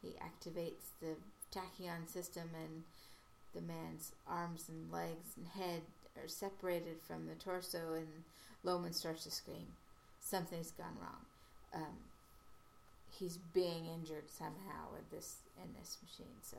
he 0.00 0.14
activates 0.18 0.90
the 1.00 1.14
tachyon 1.54 2.08
system, 2.08 2.50
and 2.54 2.82
the 3.54 3.60
man's 3.60 4.12
arms 4.26 4.68
and 4.68 4.90
legs 4.90 5.36
and 5.36 5.46
head 5.46 5.82
are 6.20 6.28
separated 6.28 6.96
from 7.06 7.26
the 7.26 7.34
torso, 7.34 7.94
and 7.94 8.24
Loman 8.64 8.92
starts 8.92 9.24
to 9.24 9.30
scream. 9.30 9.66
Something's 10.20 10.72
gone 10.72 10.96
wrong. 11.00 11.24
Um, 11.74 11.96
he's 13.18 13.38
being 13.54 13.86
injured 13.86 14.28
somehow 14.28 14.90
with 14.92 15.10
this 15.10 15.36
in 15.62 15.68
this 15.78 15.98
machine. 16.02 16.34
So 16.42 16.58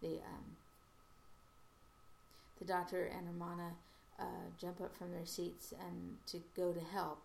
the 0.00 0.16
um, 0.16 0.56
the 2.58 2.64
doctor 2.64 3.06
and 3.06 3.26
Romana 3.26 3.72
uh, 4.18 4.48
jump 4.60 4.80
up 4.80 4.94
from 4.96 5.12
their 5.12 5.26
seats 5.26 5.72
and 5.72 6.16
to 6.26 6.42
go 6.56 6.72
to 6.72 6.80
help. 6.80 7.22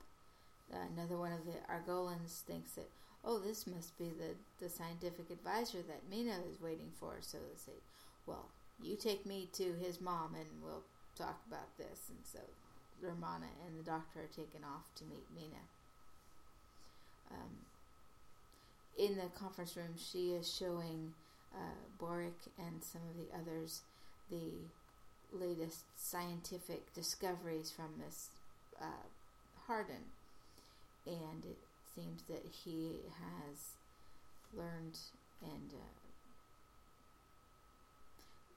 Another 0.72 1.17
one 1.17 1.31
of 1.31 1.45
the 1.45 1.57
Argolans 1.69 2.43
thinks 2.48 2.72
that 2.72 2.89
oh 3.24 3.39
this 3.39 3.67
must 3.67 3.98
be 3.98 4.10
the 4.10 4.36
the 4.63 4.69
scientific 4.69 5.29
advisor 5.29 5.81
that 5.84 6.10
Mena 6.10 6.38
is 6.51 6.62
waiting 6.62 6.91
for. 7.00 7.17
So 7.22 7.38
they 7.38 7.57
say, 7.57 7.77
well 8.25 8.50
you 8.81 8.95
take 8.95 9.25
me 9.25 9.50
to 9.53 9.74
his 9.81 10.01
mom 10.01 10.36
and 10.36 10.45
we'll 10.62 10.84
talk 11.17 11.39
about 11.48 11.77
this. 11.77 12.10
And 12.10 12.19
so 12.24 12.39
Romana 13.01 13.48
and 13.65 13.79
the 13.79 13.84
doctor 13.84 14.19
are 14.19 14.36
taken 14.36 14.63
off 14.63 14.93
to 14.95 15.03
meet 15.05 15.25
Mena. 15.34 15.63
Um, 17.31 17.51
in 18.98 19.15
the 19.15 19.29
conference 19.38 19.75
room, 19.75 19.95
she 19.98 20.31
is 20.31 20.51
showing 20.53 21.13
uh, 21.53 21.79
Boric 22.00 22.38
and 22.57 22.84
some 22.84 23.01
of 23.10 23.17
the 23.17 23.38
others 23.38 23.81
the 24.29 24.51
latest 25.34 25.84
scientific 25.98 26.93
discoveries 26.93 27.72
from 27.72 27.89
this 28.03 28.29
uh, 28.81 29.07
Hardin. 29.67 30.14
And 31.06 31.46
it 31.46 31.58
seems 31.94 32.24
that 32.24 32.44
he 32.64 33.02
has 33.20 33.76
learned 34.56 34.98
and 35.42 35.72
uh, 35.74 36.06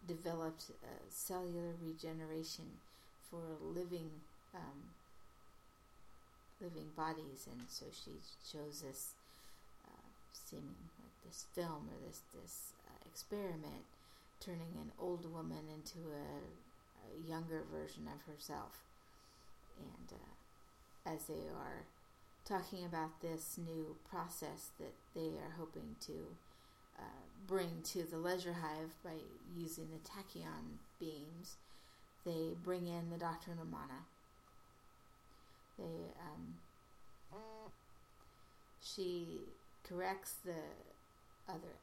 developed 0.06 0.70
cellular 1.10 1.74
regeneration 1.84 2.64
for 3.30 3.42
living 3.60 4.10
um, 4.54 4.94
living 6.60 6.90
bodies, 6.96 7.46
and 7.50 7.62
so 7.68 7.86
she 7.92 8.12
shows 8.50 8.82
this 8.82 9.12
uh, 9.86 10.08
seeming 10.32 10.88
like 11.02 11.12
this 11.26 11.44
film 11.54 11.88
or 11.92 12.08
this 12.08 12.22
this 12.34 12.72
experiment, 13.04 13.84
turning 14.40 14.72
an 14.80 14.92
old 14.98 15.30
woman 15.32 15.68
into 15.72 15.98
a, 16.08 16.40
a 17.04 17.28
younger 17.28 17.62
version 17.72 18.08
of 18.08 18.32
herself. 18.32 18.84
And 19.78 20.12
uh, 20.12 21.12
as 21.14 21.24
they 21.24 21.46
are 21.54 21.84
talking 22.48 22.84
about 22.84 23.20
this 23.20 23.58
new 23.58 23.96
process 24.08 24.70
that 24.78 24.94
they 25.14 25.36
are 25.36 25.54
hoping 25.58 25.96
to 26.00 26.12
uh, 26.98 27.02
bring 27.46 27.82
to 27.84 28.02
the 28.02 28.16
leisure 28.16 28.54
hive 28.54 28.90
by 29.04 29.14
using 29.56 29.88
the 29.92 30.08
tachyon 30.08 30.78
beams, 30.98 31.56
they 32.24 32.54
bring 32.64 32.86
in 32.86 33.10
the 33.10 33.18
Doctor 33.18 33.52
Romana. 33.58 34.06
They, 35.78 35.84
um, 36.20 36.54
she 38.82 39.40
corrects 39.88 40.34
the 40.44 40.62
other 41.48 41.76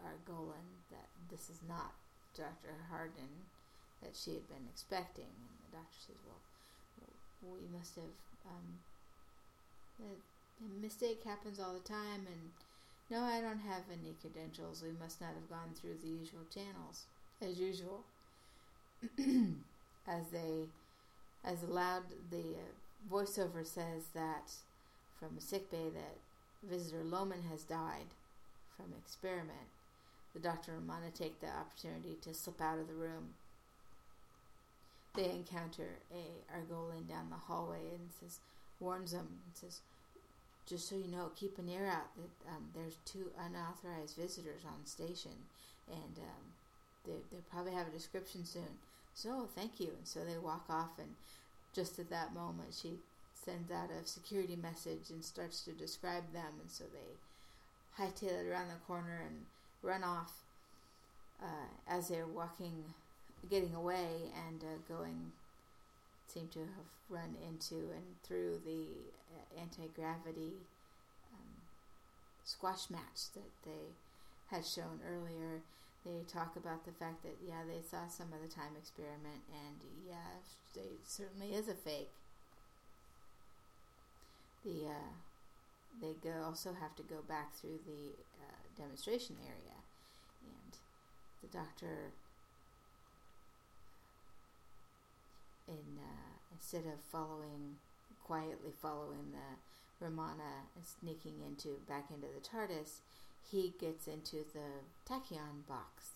Argolan 0.00 0.82
that 0.90 1.08
this 1.30 1.50
is 1.50 1.58
not 1.68 1.92
Dr. 2.36 2.74
Hardin 2.90 3.46
that 4.02 4.16
she 4.16 4.34
had 4.34 4.48
been 4.48 4.66
expecting. 4.70 5.30
And 5.30 5.54
the 5.70 5.76
doctor 5.78 5.98
says, 6.06 6.16
well, 6.26 6.40
we 7.54 7.66
must 7.76 7.94
have, 7.96 8.16
um, 8.46 8.78
a 10.02 10.80
mistake 10.82 11.22
happens 11.24 11.58
all 11.58 11.74
the 11.74 11.88
time 11.88 12.26
and 12.26 12.50
no, 13.10 13.20
I 13.24 13.40
don't 13.40 13.60
have 13.60 13.82
any 13.92 14.14
credentials. 14.20 14.82
We 14.82 14.92
must 14.98 15.20
not 15.20 15.34
have 15.34 15.50
gone 15.50 15.74
through 15.74 15.96
the 16.02 16.08
usual 16.08 16.46
channels, 16.52 17.04
as 17.42 17.58
usual. 17.58 18.04
as 20.08 20.28
they, 20.32 20.68
as 21.44 21.62
aloud, 21.62 22.04
the 22.30 22.38
uh, 22.38 23.12
voiceover 23.12 23.66
says 23.66 24.04
that 24.14 24.52
from 25.18 25.36
a 25.36 25.40
sickbay 25.42 25.90
that 25.90 26.16
visitor 26.62 27.04
Loman 27.04 27.42
has 27.50 27.64
died 27.64 28.14
from 28.76 28.94
experiment 28.98 29.68
the 30.32 30.40
doctor 30.40 30.72
and 30.72 30.86
Mana 30.86 31.10
take 31.14 31.40
the 31.40 31.48
opportunity 31.48 32.16
to 32.22 32.32
slip 32.32 32.60
out 32.60 32.78
of 32.78 32.88
the 32.88 32.94
room. 32.94 33.34
They 35.14 35.30
encounter 35.30 35.98
a 36.10 36.56
Argolan 36.56 37.06
down 37.06 37.28
the 37.28 37.36
hallway 37.36 37.80
and 37.90 38.08
says, 38.18 38.40
warns 38.80 39.12
them 39.12 39.28
and 39.46 39.54
says, 39.54 39.80
just 40.66 40.88
so 40.88 40.96
you 40.96 41.08
know, 41.10 41.30
keep 41.36 41.58
an 41.58 41.68
ear 41.68 41.86
out 41.86 42.14
that 42.16 42.50
um, 42.50 42.64
there's 42.74 42.96
two 43.04 43.30
unauthorized 43.38 44.16
visitors 44.16 44.62
on 44.66 44.86
station, 44.86 45.32
and 45.90 46.18
um, 46.18 46.44
they 47.04 47.18
they'll 47.30 47.50
probably 47.50 47.72
have 47.72 47.88
a 47.88 47.90
description 47.90 48.44
soon. 48.44 48.78
So 49.14 49.48
thank 49.54 49.80
you. 49.80 49.88
And 49.88 50.06
so 50.06 50.20
they 50.20 50.38
walk 50.38 50.64
off, 50.70 50.98
and 50.98 51.14
just 51.74 51.98
at 51.98 52.10
that 52.10 52.34
moment, 52.34 52.74
she 52.80 52.98
sends 53.44 53.70
out 53.70 53.90
a 53.90 54.06
security 54.06 54.56
message 54.56 55.10
and 55.10 55.24
starts 55.24 55.62
to 55.64 55.72
describe 55.72 56.32
them, 56.32 56.60
and 56.60 56.70
so 56.70 56.84
they 56.84 58.02
hightail 58.02 58.44
it 58.44 58.50
around 58.50 58.68
the 58.68 58.86
corner 58.86 59.22
and 59.26 59.44
run 59.82 60.04
off 60.04 60.32
uh, 61.42 61.68
as 61.88 62.08
they're 62.08 62.26
walking, 62.26 62.84
getting 63.50 63.74
away, 63.74 64.30
and 64.48 64.62
uh, 64.62 64.94
going. 64.96 65.32
Seem 66.32 66.48
to 66.48 66.60
have 66.60 66.88
run 67.10 67.36
into 67.46 67.92
and 67.92 68.16
through 68.22 68.62
the 68.64 68.86
uh, 69.36 69.60
anti 69.60 69.86
gravity 69.94 70.54
um, 71.30 71.60
squash 72.42 72.88
match 72.88 73.28
that 73.34 73.52
they 73.66 73.92
had 74.50 74.64
shown 74.64 75.00
earlier. 75.06 75.60
They 76.06 76.24
talk 76.26 76.56
about 76.56 76.86
the 76.86 76.92
fact 76.92 77.22
that 77.24 77.36
yeah, 77.46 77.68
they 77.68 77.82
saw 77.84 78.08
some 78.08 78.32
of 78.32 78.40
the 78.40 78.48
time 78.48 78.72
experiment, 78.78 79.44
and 79.52 79.76
yeah, 80.08 80.40
it 80.74 81.00
certainly 81.06 81.52
is 81.52 81.68
a 81.68 81.74
fake. 81.74 82.10
The 84.64 84.86
uh, 84.88 85.12
they 86.00 86.14
go 86.24 86.44
also 86.46 86.72
have 86.72 86.96
to 86.96 87.02
go 87.02 87.20
back 87.28 87.52
through 87.54 87.80
the 87.84 88.16
uh, 88.40 88.56
demonstration 88.78 89.36
area, 89.44 89.78
and 90.42 90.78
the 91.42 91.48
doctor, 91.56 92.10
in 95.68 95.98
uh, 95.98 96.51
instead 96.62 96.86
of 96.86 97.00
following 97.10 97.74
quietly 98.24 98.70
following 98.80 99.34
the 99.34 100.04
Romana 100.04 100.70
sneaking 100.84 101.42
into 101.46 101.80
back 101.88 102.06
into 102.10 102.28
the 102.30 102.40
TARDIS, 102.40 103.02
he 103.50 103.74
gets 103.80 104.06
into 104.06 104.46
the 104.54 104.86
tachyon 105.04 105.66
box 105.68 106.14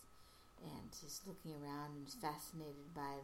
and 0.63 0.89
is 1.05 1.21
looking 1.27 1.51
around 1.51 1.91
and 1.95 2.07
fascinated 2.07 2.95
by 2.95 3.19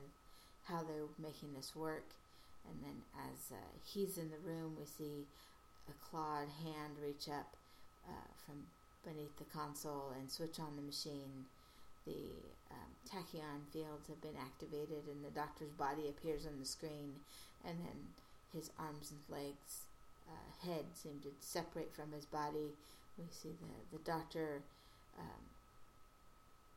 how 0.65 0.83
they're 0.83 1.11
making 1.17 1.53
this 1.55 1.75
work. 1.75 2.11
And 2.69 2.83
then 2.83 3.01
as 3.31 3.51
uh, 3.51 3.71
he's 3.83 4.17
in 4.17 4.29
the 4.29 4.43
room, 4.45 4.75
we 4.77 4.85
see 4.85 5.25
a 5.89 5.93
clawed 6.09 6.47
hand 6.63 6.95
reach 7.01 7.27
up 7.27 7.55
uh, 8.07 8.29
from 8.45 8.67
beneath 9.03 9.37
the 9.37 9.45
console 9.45 10.13
and 10.19 10.29
switch 10.29 10.59
on 10.59 10.75
the 10.75 10.81
machine. 10.81 11.45
The 12.05 12.27
um, 12.73 12.89
tachyon 13.07 13.61
fields 13.71 14.07
have 14.07 14.21
been 14.21 14.35
activated, 14.41 15.05
and 15.07 15.23
the 15.23 15.29
doctor's 15.29 15.71
body 15.71 16.09
appears 16.09 16.45
on 16.45 16.59
the 16.59 16.65
screen, 16.65 17.13
and 17.65 17.77
then 17.79 17.99
his 18.53 18.71
arms 18.79 19.11
and 19.11 19.21
legs, 19.29 19.83
uh, 20.29 20.67
head 20.67 20.85
seem 20.93 21.19
to 21.21 21.29
separate 21.39 21.93
from 21.93 22.11
his 22.11 22.25
body. 22.25 22.71
We 23.17 23.25
see 23.31 23.49
the, 23.61 23.97
the 23.97 24.03
doctor 24.03 24.61
um, 25.19 25.43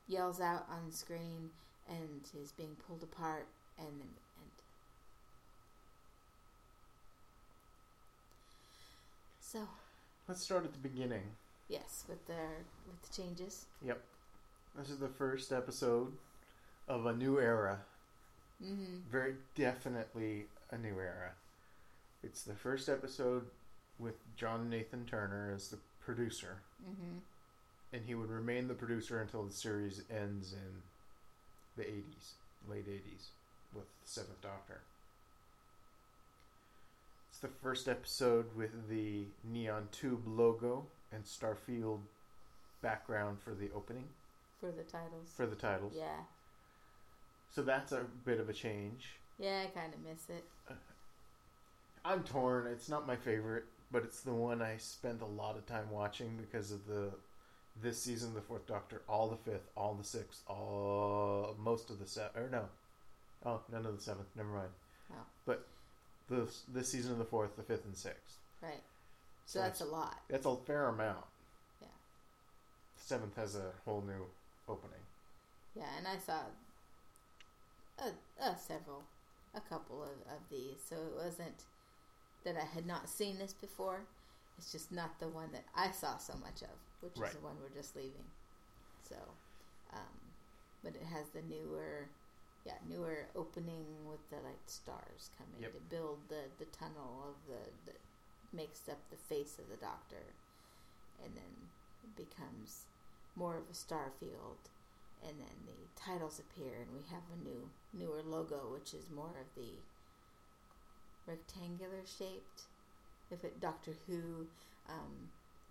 yells 0.09 0.41
out 0.41 0.67
on 0.71 0.91
the 0.91 0.97
screen 0.97 1.51
and 1.89 2.21
is 2.43 2.53
being 2.53 2.77
pulled 2.87 3.03
apart, 3.03 3.47
and 3.79 3.89
then 3.89 4.09
and 4.41 4.51
so 9.41 9.61
Let's 10.29 10.43
start 10.43 10.65
at 10.65 10.73
the 10.73 10.79
beginning. 10.89 11.23
yes, 11.69 12.05
with 12.09 12.27
the 12.27 12.33
with 12.89 13.01
the 13.03 13.23
changes. 13.23 13.67
Yep. 13.85 14.01
This 14.77 14.91
is 14.91 14.99
the 14.99 15.09
first 15.09 15.53
episode 15.53 16.13
of 16.89 17.07
a 17.07 17.15
new 17.15 17.39
era. 17.41 17.79
Mm-hmm. 18.63 19.09
Very 19.11 19.35
definitely 19.55 20.45
a 20.71 20.79
new 20.79 20.99
era. 21.01 21.33
It's 22.23 22.43
the 22.43 22.55
first 22.55 22.89
episode 22.89 23.47
with 23.99 24.15
John 24.37 24.69
Nathan 24.69 25.05
Turner 25.07 25.53
as 25.55 25.69
the 25.69 25.79
producer, 26.01 26.59
Mm-hmm. 26.89 27.19
and 27.93 28.05
he 28.05 28.15
would 28.15 28.31
remain 28.31 28.69
the 28.69 28.75
producer 28.75 29.21
until 29.21 29.43
the 29.45 29.53
series 29.53 30.03
ends 30.11 30.53
in 30.53 30.83
the 31.77 31.83
80s, 31.85 32.33
late 32.69 32.87
80s, 32.87 33.29
with 33.75 33.85
the 34.03 34.09
Seventh 34.09 34.41
Doctor. 34.43 34.83
It's 37.31 37.39
the 37.39 37.49
first 37.49 37.89
episode 37.89 38.55
with 38.55 38.89
the 38.89 39.25
neon 39.43 39.89
tube 39.91 40.23
logo 40.27 40.87
and 41.13 41.25
Starfield 41.25 42.01
background 42.83 43.39
for 43.41 43.55
the 43.55 43.71
opening 43.75 44.05
For 44.61 44.71
the 44.73 44.83
titles. 44.83 45.29
for 45.37 45.47
the 45.47 45.57
titles. 45.57 45.93
yeah. 45.97 46.21
So 47.55 47.63
that's 47.63 47.93
a 47.93 48.05
bit 48.25 48.39
of 48.41 48.49
a 48.49 48.53
change. 48.53 49.07
Yeah, 49.39 49.63
I 49.65 49.67
kind 49.79 49.93
of 49.95 50.01
miss 50.01 50.29
it. 50.29 50.45
Uh, 50.69 50.75
I'm 52.05 52.23
torn. 52.23 52.67
It's 52.67 52.89
not 52.89 53.07
my 53.07 53.17
favorite, 53.17 53.65
but 53.91 54.03
it's 54.05 54.21
the 54.21 54.33
one 54.33 54.61
I 54.63 54.77
spent 54.79 55.23
a 55.23 55.27
lot 55.27 55.57
of 55.57 55.67
time 55.67 55.91
watching 55.91 56.37
because 56.37 56.71
of 56.71 56.87
the 56.87 57.11
this 57.83 58.01
season, 58.03 58.33
the 58.35 58.41
Fourth 58.41 58.67
Doctor, 58.67 59.03
all 59.09 59.29
the 59.29 59.51
fifth, 59.51 59.69
all 59.77 59.95
the 59.95 60.05
sixth, 60.05 60.43
all 60.49 61.55
most 61.59 61.91
of 61.91 61.99
the 61.99 62.07
set. 62.07 62.33
Or 62.35 62.49
no, 62.51 62.65
oh 63.45 63.61
none 63.71 63.85
of 63.87 63.97
the 63.97 64.03
seventh. 64.03 64.29
Never 64.37 64.49
mind. 64.49 64.71
Oh. 65.13 65.25
But 65.45 65.67
the 66.29 66.49
this 66.73 66.89
season 66.91 67.13
of 67.13 67.19
the 67.19 67.25
fourth, 67.25 67.57
the 67.57 67.63
fifth, 67.63 67.85
and 67.85 67.97
sixth. 67.97 68.39
Right. 68.63 68.83
So 69.47 69.59
So 69.59 69.61
that's 69.61 69.81
a 69.81 69.85
lot. 69.85 70.17
That's 70.29 70.47
a 70.47 70.57
fair 70.67 70.89
amount. 70.89 71.25
Yeah. 71.81 71.89
The 72.97 73.05
seventh 73.05 73.37
has 73.37 73.55
a 73.55 73.71
whole 73.85 74.03
new 74.07 74.27
opening. 74.69 75.01
Yeah, 75.75 75.89
and 75.99 76.07
I 76.09 76.17
saw 76.19 76.41
uh, 77.99 78.11
uh, 78.41 78.55
several, 78.57 79.03
a 79.55 79.61
couple 79.61 80.03
of, 80.03 80.17
of 80.33 80.41
these. 80.51 80.79
So 80.89 80.97
it 80.97 81.25
wasn't 81.25 81.65
that 82.45 82.57
I 82.57 82.65
had 82.65 82.87
not 82.87 83.09
seen 83.09 83.39
this 83.39 83.53
before. 83.53 84.01
It's 84.59 84.73
just 84.73 84.91
not 84.93 85.19
the 85.21 85.29
one 85.29 85.53
that 85.53 85.65
I 85.75 85.91
saw 85.91 86.17
so 86.17 86.35
much 86.35 86.63
of, 86.63 86.77
which 87.01 87.17
Right. 87.19 87.29
is 87.31 87.37
the 87.37 87.45
one 87.45 87.57
we're 87.61 87.77
just 87.81 87.95
leaving. 87.95 88.25
So, 89.09 89.17
um, 89.93 90.17
but 90.83 90.95
it 90.95 91.05
has 91.05 91.27
the 91.29 91.43
newer, 91.43 92.09
yeah, 92.65 92.79
newer 92.89 93.27
opening 93.37 93.85
with 94.09 94.21
the 94.31 94.37
like 94.37 94.65
stars 94.67 95.31
coming 95.37 95.61
Yep. 95.61 95.73
to 95.75 95.81
build 95.91 96.19
the 96.29 96.43
the 96.59 96.65
tunnel 96.67 97.23
of 97.29 97.37
the 97.47 97.61
that 97.93 98.01
makes 98.53 98.89
up 98.89 98.99
the 99.11 99.17
face 99.17 99.59
of 99.59 99.69
the 99.69 99.77
Doctor, 99.77 100.25
and 101.23 101.35
then 101.37 101.53
it 102.03 102.17
becomes 102.17 102.87
more 103.37 103.57
of 103.57 103.65
a 103.71 103.75
star 103.75 104.11
field 104.19 104.59
and 105.23 105.39
then 105.39 105.57
the 105.67 106.01
titles 106.01 106.41
appear 106.41 106.73
and 106.81 106.91
we 106.93 107.05
have 107.11 107.23
a 107.33 107.45
new 107.45 107.69
newer 107.93 108.23
logo 108.25 108.73
which 108.73 108.95
is 108.95 109.11
more 109.15 109.37
of 109.41 109.55
the 109.55 109.77
rectangular 111.27 112.03
shaped 112.05 112.63
if 113.31 113.45
it 113.45 113.61
doctor 113.61 113.93
who 114.07 114.47
um, 114.89 115.29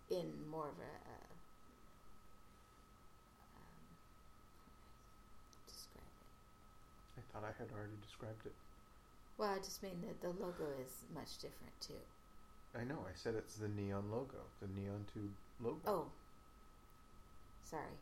in 0.10 0.32
more 0.50 0.68
of 0.70 0.78
a, 0.80 0.94
a 1.10 1.18
um, 3.58 3.86
describe 5.68 6.14
it 6.22 7.20
I 7.20 7.22
thought 7.34 7.44
I 7.50 7.54
had 7.58 7.72
already 7.74 7.98
described 8.06 8.46
it. 8.46 8.54
well 9.38 9.50
i 9.50 9.58
just 9.58 9.82
mean 9.82 10.04
that 10.06 10.22
the 10.22 10.30
logo 10.30 10.70
is 10.84 11.06
much 11.14 11.38
different 11.38 11.74
too 11.82 12.04
I 12.78 12.84
know. 12.84 13.06
I 13.08 13.16
said 13.16 13.36
it's 13.36 13.56
the 13.56 13.70
neon 13.70 14.12
logo, 14.12 14.44
the 14.62 14.68
neon 14.68 15.06
tube 15.14 15.32
logo. 15.64 15.80
oh 15.88 16.06
sorry 17.70 17.98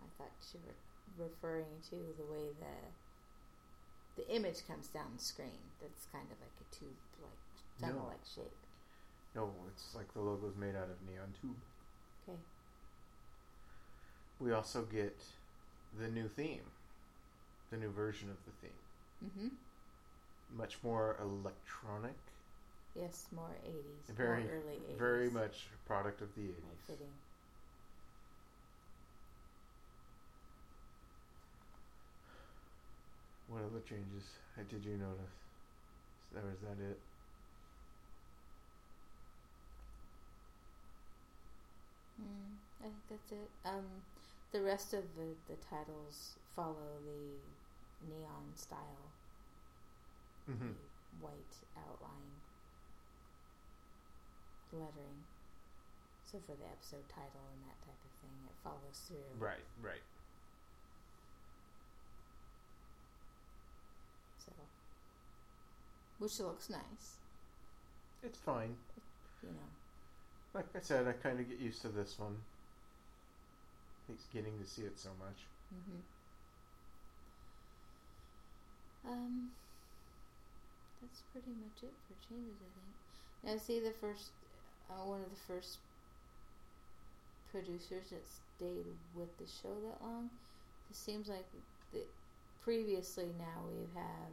i 0.00 0.06
thought 0.16 0.32
you 0.54 0.60
were 0.66 1.26
referring 1.26 1.66
to 1.90 1.96
the 2.16 2.24
way 2.32 2.46
the 2.60 4.22
the 4.22 4.34
image 4.34 4.66
comes 4.66 4.86
down 4.88 5.06
the 5.16 5.22
screen 5.22 5.60
that's 5.80 6.06
kind 6.12 6.26
of 6.30 6.38
like 6.40 6.56
a 6.60 6.74
tube 6.74 6.96
like 7.22 7.38
tunnel 7.80 8.06
like 8.08 8.24
shape 8.34 8.56
No, 9.34 9.52
it's 9.68 9.94
like 9.94 10.12
the 10.14 10.20
logo's 10.20 10.56
made 10.56 10.74
out 10.74 10.88
of 10.90 10.96
neon 11.08 11.32
tube. 11.40 11.56
okay 12.28 12.38
We 14.40 14.52
also 14.52 14.82
get 14.82 15.16
the 16.00 16.08
new 16.08 16.28
theme, 16.28 16.66
the 17.70 17.76
new 17.76 17.90
version 17.90 18.30
of 18.30 18.36
the 18.46 18.52
theme. 18.62 18.80
mm-hmm 19.24 19.48
Much 20.56 20.78
more 20.82 21.16
electronic, 21.20 22.16
Yes, 22.94 23.26
more 23.34 23.54
80s. 23.64 24.14
Very- 24.16 24.42
more 24.44 24.52
early 24.52 24.78
80s. 24.90 24.98
very 24.98 25.30
much 25.30 25.66
product 25.86 26.20
of 26.22 26.34
the 26.34 26.48
More 26.66 26.74
80s. 26.88 26.96
What 33.48 33.64
other 33.64 33.80
changes 33.80 34.38
did 34.68 34.84
you 34.84 34.96
notice? 34.96 35.34
Or 36.34 36.50
is 36.52 36.60
that 36.62 36.78
it? 36.82 37.00
Mm, 42.20 42.58
I 42.80 42.84
think 42.84 43.08
that's 43.08 43.32
it. 43.32 43.50
Um, 43.64 44.02
the 44.52 44.62
rest 44.62 44.94
of 44.94 45.14
the, 45.16 45.36
the 45.48 45.56
titles 45.56 46.38
follow 46.54 47.00
the 47.04 47.40
neon 48.06 48.54
style, 48.54 49.12
Mm-hmm. 50.50 50.72
the 50.72 50.88
white 51.20 51.56
outline 51.76 52.42
lettering. 54.72 55.24
So 56.24 56.38
for 56.40 56.54
the 56.56 56.66
episode 56.66 57.08
title 57.08 57.48
and 57.52 57.62
that 57.64 57.80
type 57.82 58.00
of 58.04 58.12
thing, 58.20 58.36
it 58.46 58.56
follows 58.62 59.00
through. 59.08 59.38
Right, 59.38 59.64
right. 59.80 60.02
So, 64.38 64.52
which 66.18 66.40
looks 66.40 66.68
nice, 66.70 67.18
It's 68.22 68.38
fine. 68.38 68.76
you 69.42 69.48
know. 69.50 69.70
Like 70.54 70.66
I 70.74 70.80
said, 70.80 71.06
I 71.06 71.12
kind 71.12 71.38
of 71.40 71.48
get 71.48 71.58
used 71.60 71.82
to 71.82 71.88
this 71.88 72.18
one. 72.18 72.36
It's 74.08 74.24
getting 74.32 74.58
to 74.58 74.66
see 74.66 74.82
it 74.82 74.98
so 74.98 75.10
much. 75.18 75.46
Mm-hmm. 75.74 76.00
Um, 79.12 79.50
that's 81.00 81.22
pretty 81.32 81.52
much 81.62 81.82
it 81.82 81.94
for 82.08 82.14
changes, 82.28 82.56
I 82.60 82.70
think. 82.74 82.96
Now, 83.44 83.56
see 83.62 83.80
the 83.80 83.92
first, 83.92 84.30
uh, 84.90 85.04
one 85.04 85.20
of 85.20 85.30
the 85.30 85.36
first 85.46 85.78
producers 87.52 88.10
that 88.10 88.26
stayed 88.56 88.86
with 89.14 89.36
the 89.38 89.46
show 89.46 89.74
that 89.88 90.02
long. 90.04 90.30
It 90.90 90.96
seems 90.96 91.28
like 91.28 91.46
the, 91.92 92.00
previously 92.62 93.26
now 93.38 93.64
we 93.70 93.86
have 93.94 94.32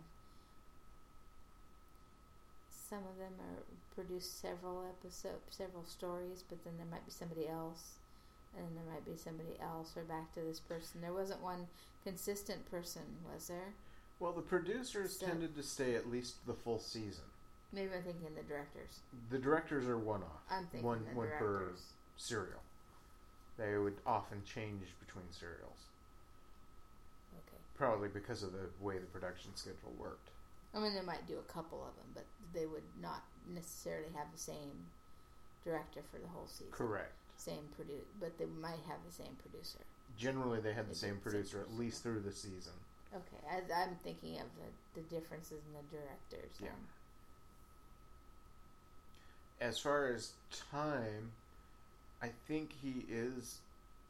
some 2.89 3.00
of 3.00 3.17
them 3.17 3.34
are 3.39 3.63
produced 3.95 4.41
several 4.41 4.86
episodes, 4.86 5.41
several 5.50 5.86
stories, 5.86 6.43
but 6.48 6.63
then 6.63 6.74
there 6.78 6.86
might 6.89 7.06
be 7.06 7.12
somebody 7.12 7.48
else, 7.48 7.95
and 8.56 8.65
then 8.65 8.76
there 8.76 8.93
might 8.93 9.06
be 9.06 9.17
somebody 9.17 9.58
else, 9.62 9.93
or 9.98 10.04
back 10.04 10.34
to 10.34 10.41
this 10.41 10.60
person. 10.60 11.02
There 11.02 11.13
wasn't 11.13 11.41
one 11.41 11.67
consistent 12.04 12.69
person, 12.69 13.02
was 13.34 13.48
there? 13.48 13.74
Well, 14.19 14.34
the 14.34 14.41
producers 14.41 15.17
So- 15.19 15.26
tended 15.26 15.56
to 15.56 15.63
stay 15.63 15.95
at 15.95 16.10
least 16.10 16.45
the 16.45 16.54
full 16.54 16.80
season. 16.80 17.26
Maybe 17.71 17.93
I'm 17.93 18.04
thinking 18.04 18.34
the 18.36 18.43
directors. 18.43 19.00
The 19.30 19.39
directors 19.39 19.88
are 19.88 19.98
one 19.98 20.24
off. 20.24 20.43
I'm 20.50 20.67
thinking 20.67 20.86
One- 20.88 21.06
the 21.06 21.13
one 21.15 21.30
per-. 21.38 21.74
Serial. 22.17 22.62
They 23.58 23.78
would 23.78 23.98
often 24.06 24.43
change 24.45 24.93
between 25.00 25.30
serials, 25.34 25.88
Okay. 27.39 27.58
probably 27.76 28.08
because 28.08 28.41
of 28.43 28.54
the 28.54 28.69
way 28.80 29.00
the 29.00 29.06
production 29.08 29.54
schedule 29.56 29.91
worked. 29.98 30.30
I 30.76 30.80
mean, 30.80 30.94
they 30.94 31.02
might 31.02 31.26
do 31.26 31.38
a 31.40 31.52
couple 31.52 31.80
of 31.80 31.96
them, 31.96 32.12
but 32.14 32.26
they 32.54 32.66
would 32.66 32.84
not 33.02 33.24
necessarily 33.54 34.10
have 34.16 34.28
the 34.34 34.38
same 34.38 34.92
director 35.64 36.02
for 36.12 36.20
the 36.20 36.28
whole 36.28 36.48
season. 36.48 36.72
Correct. 36.72 37.14
Same 37.38 37.64
produce, 37.76 38.06
but 38.20 38.38
they 38.38 38.46
might 38.62 38.84
have 38.88 39.00
the 39.06 39.12
same 39.12 39.36
producer. 39.42 39.80
Generally, 40.18 40.62
they 40.62 40.74
had 40.74 40.90
the 40.90 40.96
same 40.96 41.18
producer 41.18 41.60
at 41.62 41.78
least 41.78 42.04
through 42.04 42.22
the 42.22 42.32
season. 42.32 42.74
Okay, 43.14 43.42
I, 43.50 43.84
I'm 43.84 43.96
thinking 44.04 44.36
of 44.36 44.48
the, 44.58 45.02
the 45.02 45.08
differences 45.08 45.62
in 45.68 45.74
the 45.74 45.98
directors. 45.98 46.52
Yeah. 46.62 46.68
then. 49.60 49.68
As 49.70 49.80
far 49.80 50.08
as 50.08 50.32
time, 50.72 51.32
I 52.22 52.30
think 52.48 52.72
he 52.82 53.06
is 53.10 53.60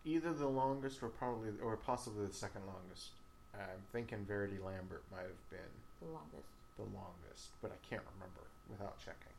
either 0.04 0.34
the 0.34 0.48
longest 0.48 1.04
or 1.04 1.10
probably 1.10 1.50
or 1.64 1.78
possibly 1.78 2.26
the 2.26 2.34
second 2.34 2.62
longest. 2.66 3.10
I'm 3.54 3.82
thinking 3.92 4.26
Verity 4.26 4.58
Lambert 4.64 5.04
might 5.12 5.22
have 5.22 5.50
been 5.50 5.60
the 6.02 6.08
longest. 6.08 6.48
the 6.78 6.84
longest, 6.84 7.52
but 7.62 7.72
I 7.72 7.78
can't 7.88 8.04
remember 8.16 8.42
without 8.70 8.98
checking. 9.00 9.34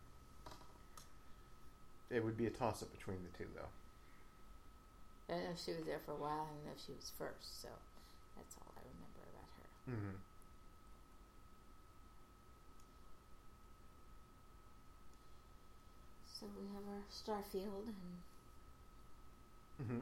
It 2.11 2.25
would 2.25 2.37
be 2.37 2.47
a 2.47 2.51
toss 2.51 2.83
up 2.83 2.91
between 2.93 3.23
the 3.23 3.37
two, 3.37 3.49
though. 3.55 3.69
I 5.29 5.33
don't 5.35 5.45
know 5.45 5.51
if 5.51 5.61
she 5.61 5.73
was 5.73 5.85
there 5.85 6.01
for 6.01 6.13
a 6.13 6.17
while. 6.17 6.49
I 6.51 6.55
don't 6.55 6.65
know 6.67 6.73
if 6.75 6.81
she 6.85 6.93
was 6.93 7.11
first, 7.19 7.61
so 7.63 7.69
that's 8.37 8.57
all 8.59 8.73
I 8.77 8.81
remember 8.83 9.23
about 9.29 9.51
her. 9.59 9.69
Mm-hmm. 9.91 10.17
So 16.27 16.47
we 16.55 16.67
have 16.75 16.87
our 16.87 17.05
Starfield, 17.09 17.89
and 17.89 18.23
Mm-hmm. 19.83 20.01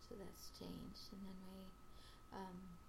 so 0.00 0.14
that's 0.18 0.50
changed, 0.58 1.12
and 1.12 1.22
then 1.24 1.38
we, 1.46 1.70
um, 2.32 2.79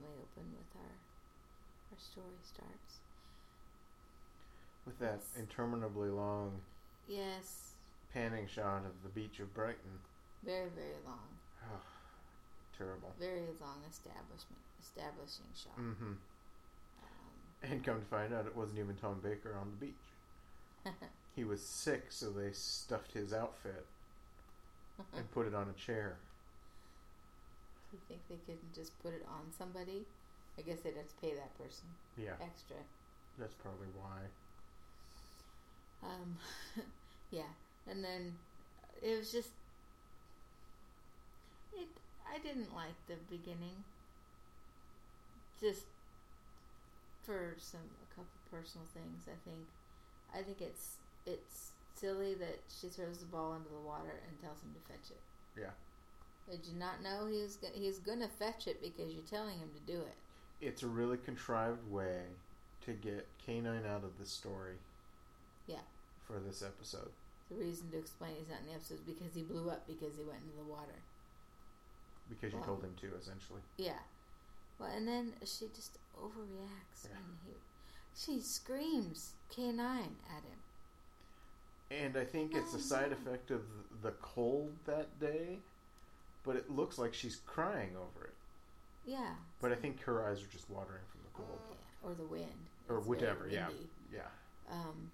we 0.00 0.08
open 0.08 0.46
with 0.56 0.80
our 0.80 0.94
our 1.92 1.98
story 1.98 2.38
starts. 2.42 3.00
With 4.86 4.98
that 4.98 5.20
Yes. 5.20 5.36
interminably 5.38 6.10
long 6.10 6.60
Yes, 7.06 7.74
panning 8.12 8.46
shot 8.46 8.84
of 8.84 9.02
the 9.02 9.08
beach 9.10 9.40
of 9.40 9.52
Brighton. 9.54 10.00
very 10.42 10.68
very 10.70 10.98
long, 11.06 11.38
Terrible. 12.76 13.12
very 13.18 13.52
long 13.60 13.82
establishment 13.88 14.62
establishing 14.80 15.46
shot. 15.54 15.76
Mm-hmm. 15.78 16.12
Um, 17.02 17.40
And 17.62 17.84
come 17.84 18.00
to 18.00 18.06
find 18.06 18.34
out, 18.34 18.46
it 18.46 18.56
wasn't 18.56 18.78
even 18.78 18.96
Tom 18.96 19.20
Baker 19.20 19.56
on 19.56 19.70
the 19.70 19.86
beach. 19.86 19.94
He 21.36 21.42
was 21.44 21.60
sick, 21.66 22.12
so 22.12 22.30
they 22.30 22.52
stuffed 22.52 23.10
his 23.12 23.32
outfit 23.32 23.84
and 25.16 25.28
put 25.32 25.46
it 25.48 25.54
on 25.54 25.68
a 25.68 25.72
chair. 25.72 26.16
You 27.94 28.00
think 28.10 28.26
they 28.28 28.42
couldn't 28.44 28.74
just 28.74 28.90
put 28.98 29.14
it 29.14 29.22
on 29.30 29.46
somebody? 29.56 30.02
I 30.58 30.62
guess 30.62 30.80
they'd 30.82 30.98
have 30.98 31.06
to 31.06 31.18
pay 31.22 31.34
that 31.34 31.54
person 31.56 31.86
Yeah, 32.18 32.34
extra. 32.42 32.76
that's 33.38 33.54
probably 33.54 33.86
why. 33.94 34.18
Um, 36.02 36.34
yeah, 37.30 37.50
and 37.88 38.02
then 38.02 38.34
it 39.02 39.16
was 39.18 39.30
just 39.30 39.50
it. 41.72 41.88
I 42.26 42.38
didn't 42.38 42.74
like 42.74 42.98
the 43.06 43.14
beginning. 43.30 43.78
Just 45.60 45.86
for 47.22 47.54
some 47.58 47.86
a 48.02 48.08
couple 48.10 48.34
personal 48.50 48.86
things, 48.92 49.22
I 49.30 49.38
think. 49.48 49.62
I 50.34 50.42
think 50.42 50.60
it's 50.60 50.98
it's 51.26 51.70
silly 51.94 52.34
that 52.34 52.58
she 52.68 52.88
throws 52.88 53.18
the 53.18 53.26
ball 53.26 53.54
into 53.54 53.70
the 53.70 53.86
water 53.86 54.18
and 54.26 54.34
tells 54.42 54.60
him 54.62 54.74
to 54.74 54.82
fetch 54.92 55.10
it. 55.10 55.22
Yeah. 55.60 55.70
Did 56.50 56.66
you 56.66 56.78
not 56.78 57.02
know 57.02 57.26
he 57.26 57.42
was 57.42 57.56
go- 57.56 57.68
he's 57.72 57.98
gonna 57.98 58.28
fetch 58.28 58.66
it 58.66 58.80
because 58.82 59.12
you're 59.14 59.22
telling 59.24 59.58
him 59.58 59.70
to 59.74 59.92
do 59.92 60.00
it? 60.00 60.14
It's 60.60 60.82
a 60.82 60.86
really 60.86 61.16
contrived 61.16 61.90
way 61.90 62.22
to 62.82 62.92
get 62.92 63.26
K9 63.46 63.86
out 63.86 64.04
of 64.04 64.18
the 64.18 64.26
story. 64.26 64.76
Yeah. 65.66 65.80
For 66.26 66.38
this 66.40 66.62
episode. 66.62 67.10
The 67.50 67.56
reason 67.56 67.90
to 67.90 67.98
explain 67.98 68.32
he's 68.38 68.48
not 68.48 68.60
in 68.60 68.66
the 68.66 68.72
episode 68.74 68.94
is 68.94 69.00
because 69.00 69.34
he 69.34 69.42
blew 69.42 69.68
up 69.70 69.86
because 69.86 70.16
he 70.16 70.22
went 70.24 70.40
into 70.44 70.56
the 70.56 70.64
water. 70.70 71.00
Because 72.28 72.52
you 72.52 72.60
told 72.64 72.82
him 72.82 72.94
to, 73.00 73.14
essentially. 73.20 73.60
Yeah. 73.76 73.98
Well, 74.78 74.90
and 74.90 75.06
then 75.06 75.32
she 75.44 75.66
just 75.74 75.98
overreacts 76.18 77.04
Yeah. 77.04 77.10
when 77.16 77.36
he, 77.46 77.52
she 78.16 78.40
screams 78.40 79.32
K 79.50 79.72
nine 79.72 80.16
at 80.30 80.42
him. 80.42 80.58
And 81.90 82.16
I 82.16 82.24
think 82.24 82.54
it's 82.54 82.74
a 82.74 82.80
side 82.80 83.12
effect 83.12 83.50
of 83.50 83.62
the 84.02 84.12
cold 84.12 84.72
that 84.86 85.20
day, 85.20 85.58
but 86.44 86.56
it 86.56 86.70
looks 86.70 86.98
like 86.98 87.14
she's 87.14 87.36
crying 87.46 87.90
over 87.96 88.26
it. 88.26 88.34
Yeah. 89.06 89.34
But 89.60 89.72
I 89.72 89.74
think 89.74 90.00
her 90.02 90.26
eyes 90.26 90.42
are 90.42 90.52
just 90.52 90.70
watering 90.70 91.02
from 91.10 91.20
the 91.24 91.36
cold. 91.36 91.58
Yeah, 91.70 92.08
Or 92.08 92.14
the 92.14 92.26
wind. 92.26 92.68
Or 92.88 92.98
It's 92.98 93.06
whatever, 93.06 93.48
yeah. 93.50 93.68
Yeah. 94.12 94.20
Um, 94.70 95.10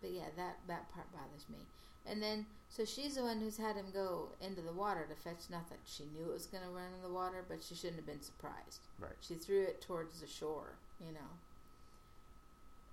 but 0.00 0.10
yeah, 0.10 0.30
that 0.36 0.58
that 0.68 0.92
part 0.92 1.06
bothers 1.12 1.46
me. 1.48 1.58
And 2.06 2.20
then, 2.20 2.46
so 2.68 2.84
she's 2.84 3.14
the 3.14 3.22
one 3.22 3.38
who's 3.40 3.56
had 3.56 3.76
him 3.76 3.86
go 3.92 4.28
into 4.40 4.60
the 4.60 4.72
water 4.72 5.06
to 5.08 5.14
fetch 5.14 5.48
nothing. 5.50 5.78
She 5.86 6.02
knew 6.12 6.30
it 6.30 6.32
was 6.32 6.46
going 6.46 6.64
to 6.64 6.70
run 6.70 6.86
in 6.96 7.02
the 7.02 7.14
water, 7.14 7.44
but 7.48 7.62
she 7.62 7.76
shouldn't 7.76 7.96
have 7.96 8.06
been 8.06 8.22
surprised. 8.22 8.80
Right. 8.98 9.12
She 9.20 9.34
threw 9.34 9.62
it 9.62 9.80
towards 9.80 10.20
the 10.20 10.26
shore, 10.26 10.74
you 11.00 11.12
know. 11.12 11.30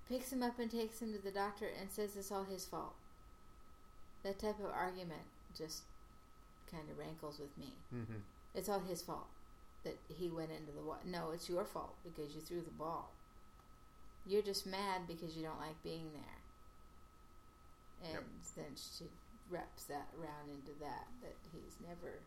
Picks 0.08 0.32
him 0.32 0.44
up 0.44 0.60
and 0.60 0.70
takes 0.70 1.02
him 1.02 1.14
to 1.14 1.20
the 1.20 1.32
doctor 1.32 1.68
and 1.80 1.90
says 1.92 2.16
it's 2.16 2.32
all 2.32 2.44
his 2.44 2.66
fault. 2.66 2.94
That 4.24 4.38
type 4.40 4.60
of 4.60 4.72
argument 4.72 5.22
just 5.58 5.84
kind 6.72 6.90
of 6.90 6.98
rankles 6.98 7.40
with 7.40 7.56
me. 7.58 7.74
Mm-hmm. 7.94 8.20
It's 8.56 8.70
all 8.70 8.80
his 8.80 9.02
fault 9.02 9.28
that 9.84 9.98
he 10.08 10.30
went 10.30 10.52
into 10.52 10.72
the 10.72 10.82
water. 10.84 11.02
No, 11.06 11.32
it's 11.34 11.50
your 11.50 11.66
fault 11.66 11.96
because 12.04 12.36
you 12.36 12.42
threw 12.42 12.62
the 12.62 12.72
ball. 12.78 13.12
You're 14.26 14.42
just 14.42 14.66
mad 14.68 15.08
because 15.08 15.36
you 15.38 15.44
don't 15.44 15.60
like 15.60 15.82
being 15.84 16.10
there. 16.14 16.40
And 18.04 18.14
Yep. 18.14 18.24
then 18.56 18.72
she 18.76 19.06
wraps 19.50 19.84
that 19.86 20.08
around 20.20 20.50
into 20.50 20.78
that 20.80 21.08
that 21.22 21.36
he's 21.52 21.76
never 21.88 22.20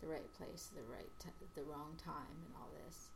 the 0.00 0.06
right 0.08 0.32
place, 0.38 0.68
the 0.74 0.82
right 0.92 1.10
t- 1.18 1.30
the 1.54 1.62
wrong 1.62 1.96
time, 2.02 2.36
and 2.46 2.54
all 2.56 2.68
this, 2.86 3.08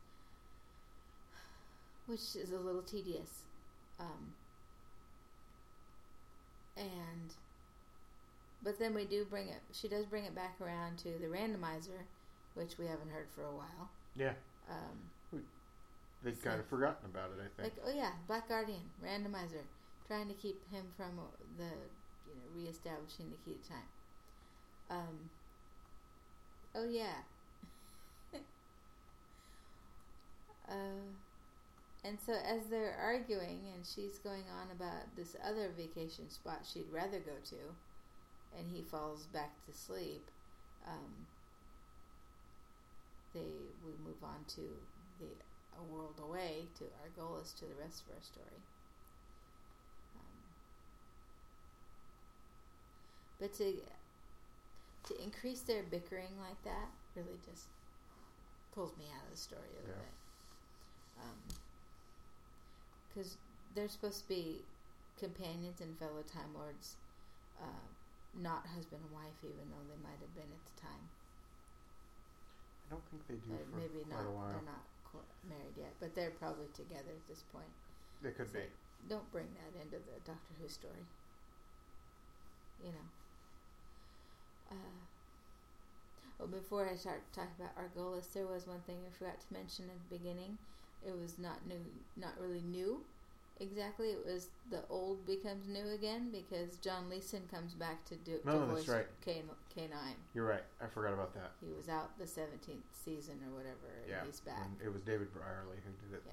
which 2.07 2.37
is 2.42 2.53
a 2.53 2.59
little 2.59 2.83
tedious. 2.83 3.42
Um, 4.00 4.35
and 6.77 7.35
but 8.64 8.79
then 8.79 8.94
we 8.94 9.05
do 9.05 9.24
bring 9.27 9.48
it. 9.48 9.61
She 9.72 9.87
does 9.88 10.07
bring 10.07 10.24
it 10.24 10.35
back 10.35 10.57
around 10.61 10.96
to 10.98 11.11
the 11.20 11.27
randomizer, 11.27 12.07
which 12.55 12.79
we 12.79 12.87
haven't 12.87 13.11
heard 13.11 13.29
for 13.35 13.42
a 13.44 13.53
while. 13.55 13.90
Yeah. 14.16 14.33
Um, 14.70 15.11
they've 16.22 16.37
So- 16.37 16.48
kind 16.48 16.59
of 16.61 16.66
forgotten 16.66 17.05
about 17.07 17.31
it, 17.33 17.38
I 17.40 17.48
think. 17.62 17.77
like 17.77 17.85
oh 17.87 17.90
yeah, 17.94 18.12
Black 18.27 18.48
Guardian 18.48 18.90
randomizer, 19.05 19.64
trying 20.07 20.29
to 20.29 20.35
keep 20.35 20.66
him 20.70 20.87
from 20.96 21.20
the 21.59 21.64
you 21.64 22.35
know 22.35 22.48
reestablishing 22.57 23.31
the 23.31 23.37
key 23.44 23.59
to 23.62 23.68
time. 23.68 23.88
Um. 24.90 25.31
Oh 26.74 26.88
yeah. 26.88 27.22
uh, 30.68 30.72
and 32.05 32.18
so 32.24 32.33
as 32.33 32.66
they're 32.70 32.96
arguing, 33.00 33.61
and 33.74 33.85
she's 33.85 34.18
going 34.18 34.44
on 34.61 34.70
about 34.72 35.14
this 35.16 35.37
other 35.44 35.70
vacation 35.77 36.29
spot 36.31 36.61
she'd 36.70 36.90
rather 36.92 37.18
go 37.18 37.33
to, 37.50 37.57
and 38.58 38.70
he 38.70 38.82
falls 38.82 39.26
back 39.26 39.64
to 39.66 39.72
sleep. 39.72 40.30
Um, 40.86 41.26
they 43.32 43.74
we 43.84 43.92
move 44.04 44.22
on 44.22 44.44
to 44.56 44.60
the 45.18 45.26
a 45.78 45.82
world 45.82 46.20
away 46.22 46.68
to 46.78 46.84
Argolis 47.02 47.52
to 47.58 47.64
the 47.66 47.74
rest 47.74 48.02
of 48.06 48.14
our 48.14 48.22
story. 48.22 48.62
Um, 50.16 50.38
but 53.40 53.52
to 53.54 53.72
to 55.08 55.22
increase 55.22 55.60
their 55.62 55.82
bickering 55.82 56.38
like 56.40 56.62
that 56.64 56.88
really 57.14 57.38
just 57.44 57.66
pulls 58.74 58.96
me 58.96 59.04
out 59.14 59.24
of 59.24 59.30
the 59.32 59.36
story 59.36 59.68
a 59.68 59.80
little 59.80 59.94
Yeah. 59.94 60.02
bit. 60.02 60.14
Because 63.08 63.36
they're 63.74 63.88
supposed 63.88 64.22
to 64.22 64.28
be 64.28 64.64
companions 65.16 65.80
and 65.80 65.96
fellow 65.98 66.22
Time 66.22 66.54
Lords, 66.54 66.96
uh, 67.60 67.86
not 68.40 68.66
husband 68.66 69.02
and 69.04 69.12
wife, 69.14 69.38
even 69.42 69.70
though 69.70 69.84
they 69.88 70.00
might 70.02 70.18
have 70.20 70.34
been 70.34 70.50
at 70.50 70.64
the 70.64 70.76
time. 70.80 71.04
I 72.86 72.94
don't 72.94 73.06
think 73.10 73.26
they 73.26 73.38
do 73.40 73.54
But 73.54 73.64
for 73.70 73.76
maybe 73.80 74.04
not. 74.10 74.24
They're 74.24 74.68
not 74.68 74.84
qu- 75.04 75.30
married 75.48 75.76
yet, 75.76 75.94
but 76.00 76.14
they're 76.14 76.34
probably 76.36 76.68
together 76.74 77.14
at 77.14 77.26
this 77.28 77.42
point. 77.52 77.70
They 78.22 78.32
could 78.32 78.48
So- 78.48 78.58
be. 78.60 78.66
Don't 79.08 79.30
bring 79.32 79.48
that 79.54 79.80
into 79.80 79.98
the 79.98 80.20
Doctor 80.24 80.54
Who 80.60 80.68
story. 80.68 81.04
You 82.82 82.92
know. 82.92 83.08
Uh, 84.70 85.00
well, 86.38 86.48
before 86.48 86.88
I 86.88 86.96
start 86.96 87.20
talking 87.32 87.54
about 87.58 87.76
Argolis, 87.76 88.32
there 88.32 88.46
was 88.46 88.66
one 88.66 88.80
thing 88.82 88.98
I 89.06 89.10
forgot 89.10 89.40
to 89.40 89.52
mention 89.52 89.88
at 89.90 89.96
the 90.08 90.18
beginning. 90.18 90.58
It 91.06 91.16
was 91.16 91.38
not 91.38 91.66
new, 91.66 91.80
not 92.16 92.38
really 92.40 92.62
new. 92.62 93.04
Exactly, 93.60 94.08
it 94.08 94.24
was 94.26 94.48
the 94.70 94.82
old 94.90 95.24
becomes 95.26 95.68
new 95.68 95.88
again 95.94 96.30
because 96.32 96.76
John 96.78 97.08
Leeson 97.08 97.42
comes 97.52 97.72
back 97.74 98.04
to 98.06 98.16
do 98.16 98.38
to 98.38 98.44
that's 98.44 98.58
voice 98.70 98.88
right. 98.88 99.06
K 99.24 99.42
K 99.72 99.82
nine. 99.82 100.16
You're 100.34 100.46
right. 100.46 100.64
I 100.82 100.86
forgot 100.86 101.12
about 101.12 101.34
that. 101.34 101.52
He 101.64 101.72
was 101.72 101.88
out 101.88 102.18
the 102.18 102.26
seventeenth 102.26 102.84
season 102.92 103.34
or 103.46 103.54
whatever, 103.56 103.94
and 104.02 104.10
Yeah, 104.10 104.24
he's 104.26 104.40
back. 104.40 104.58
and 104.64 104.76
it 104.84 104.92
was 104.92 105.02
David 105.02 105.32
Brierley 105.32 105.76
who 105.84 106.08
did 106.08 106.16
it. 106.16 106.22
Yeah. 106.26 106.32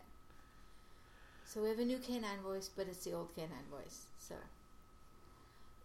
So 1.46 1.62
we 1.62 1.70
have 1.70 1.80
a 1.80 1.86
new 1.86 1.98
K9 1.98 2.42
voice, 2.44 2.70
but 2.76 2.88
it's 2.88 3.04
the 3.04 3.12
old 3.14 3.36
K9 3.36 3.50
voice. 3.70 4.06
So 4.18 4.36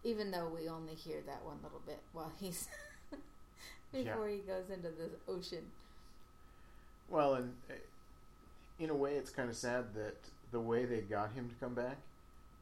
even 0.03 0.31
though 0.31 0.47
we 0.47 0.69
only 0.69 0.95
hear 0.95 1.21
that 1.27 1.43
one 1.43 1.57
little 1.61 1.81
bit 1.85 1.99
while 2.13 2.31
he's 2.39 2.67
before 3.91 4.27
he 4.29 4.37
goes 4.37 4.69
into 4.69 4.89
the 4.89 5.09
ocean. 5.31 5.65
Well, 7.09 7.35
and 7.35 7.53
uh, 7.69 7.73
in 8.79 8.89
a 8.89 8.95
way, 8.95 9.15
it's 9.15 9.29
kind 9.29 9.49
of 9.49 9.55
sad 9.55 9.93
that 9.95 10.15
the 10.51 10.59
way 10.59 10.85
they 10.85 10.99
got 11.01 11.31
him 11.33 11.49
to 11.49 11.55
come 11.55 11.73
back 11.73 11.97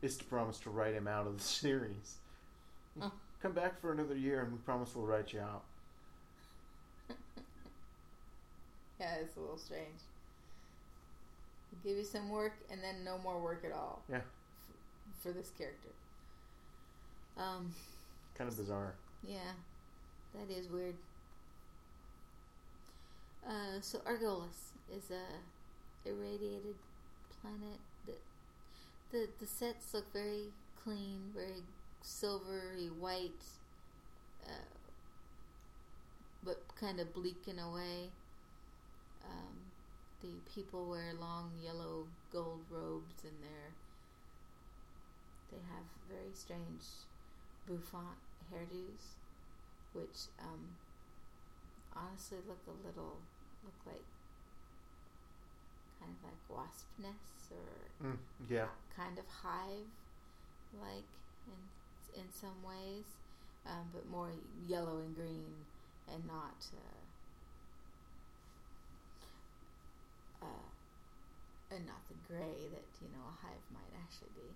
is 0.01 0.17
to 0.17 0.23
promise 0.25 0.59
to 0.59 0.69
write 0.69 0.93
him 0.93 1.07
out 1.07 1.27
of 1.27 1.37
the 1.37 1.43
series. 1.43 2.15
Oh. 3.01 3.11
Come 3.41 3.51
back 3.53 3.79
for 3.79 3.91
another 3.91 4.15
year, 4.15 4.41
and 4.41 4.51
we 4.51 4.57
promise 4.59 4.95
we'll 4.95 5.05
write 5.05 5.31
you 5.33 5.39
out. 5.41 5.63
Yeah, 8.99 9.15
it's 9.15 9.35
a 9.35 9.39
little 9.41 9.57
strange. 9.57 9.99
Give 11.83 11.97
you 11.97 12.03
some 12.05 12.29
work 12.29 12.53
and 12.71 12.81
then 12.81 13.03
no 13.03 13.17
more 13.17 13.39
work 13.41 13.63
at 13.65 13.73
all. 13.73 14.01
Yeah. 14.09 14.17
f- 14.17 14.23
for 15.21 15.31
this 15.33 15.51
character. 15.57 15.89
Um, 17.37 17.73
Kind 18.37 18.49
of 18.49 18.55
bizarre. 18.57 18.93
yeah, 19.27 19.51
that 20.33 20.49
is 20.57 20.69
weird. 20.69 20.95
Uh, 23.45 23.81
so 23.81 23.99
Argolis 23.99 24.71
is 24.95 25.11
a 25.11 26.09
irradiated 26.09 26.75
planet. 27.45 27.79
The, 28.05 28.13
the 29.11 29.29
the 29.39 29.47
sets 29.47 29.93
look 29.93 30.11
very 30.13 30.53
clean, 30.83 31.31
very 31.33 31.63
silvery 32.01 32.87
white, 32.99 33.43
uh, 34.45 34.51
but 36.43 36.61
kind 36.79 36.99
of 36.99 37.13
bleak 37.13 37.47
in 37.47 37.59
a 37.59 37.69
way. 37.69 38.09
Um, 39.25 39.71
the 40.21 40.39
people 40.53 40.85
wear 40.85 41.13
long 41.13 41.51
yellow 41.63 42.07
gold 42.31 42.61
robes, 42.69 43.23
and 43.23 43.33
they're 43.41 43.73
they 45.51 45.57
have 45.73 45.85
very 46.09 46.33
strange 46.33 46.85
bouffant 47.67 48.17
hairdos, 48.51 49.15
which 49.93 50.29
um, 50.39 50.77
honestly 51.95 52.37
look 52.47 52.61
a 52.67 52.87
little 52.87 53.17
look 53.63 53.79
like 53.85 54.05
kind 56.05 56.15
of 56.17 56.23
like 56.29 56.41
wasp 56.49 56.85
nests 57.01 57.51
or 57.51 57.89
Mm, 58.03 58.17
yeah. 58.49 58.67
kind 58.95 59.17
of 59.19 59.25
hive 59.27 59.89
like 60.81 61.09
in 61.47 62.21
in 62.21 62.31
some 62.31 62.63
ways, 62.63 63.05
um, 63.65 63.89
but 63.93 64.07
more 64.09 64.31
yellow 64.67 64.99
and 64.99 65.15
green 65.15 65.65
and 66.07 66.25
not 66.27 66.65
uh, 66.77 67.01
uh, 70.45 70.69
and 71.71 71.85
not 71.85 72.07
the 72.07 72.15
gray 72.27 72.69
that 72.71 72.87
you 73.01 73.09
know 73.13 73.25
a 73.27 73.35
hive 73.45 73.65
might 73.73 73.93
actually 74.03 74.31
be. 74.35 74.49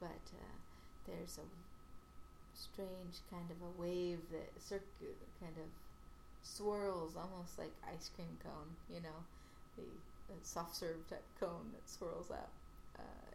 But 0.00 0.24
uh, 0.34 0.56
there's 1.06 1.38
a 1.38 1.46
strange 2.54 3.22
kind 3.30 3.50
of 3.50 3.58
a 3.62 3.80
wave 3.80 4.20
that 4.32 4.50
circu- 4.60 5.18
kind 5.40 5.56
of 5.58 5.68
swirls 6.42 7.16
almost 7.16 7.58
like 7.58 7.72
ice 7.86 8.10
cream 8.14 8.38
cone, 8.42 8.76
you 8.90 9.00
know, 9.00 9.24
the, 9.76 9.84
the 10.28 10.36
soft 10.42 10.76
serve 10.76 11.06
type 11.08 11.24
cone 11.38 11.70
that 11.72 11.88
swirls 11.88 12.30
up 12.30 12.50
uh, 12.98 13.30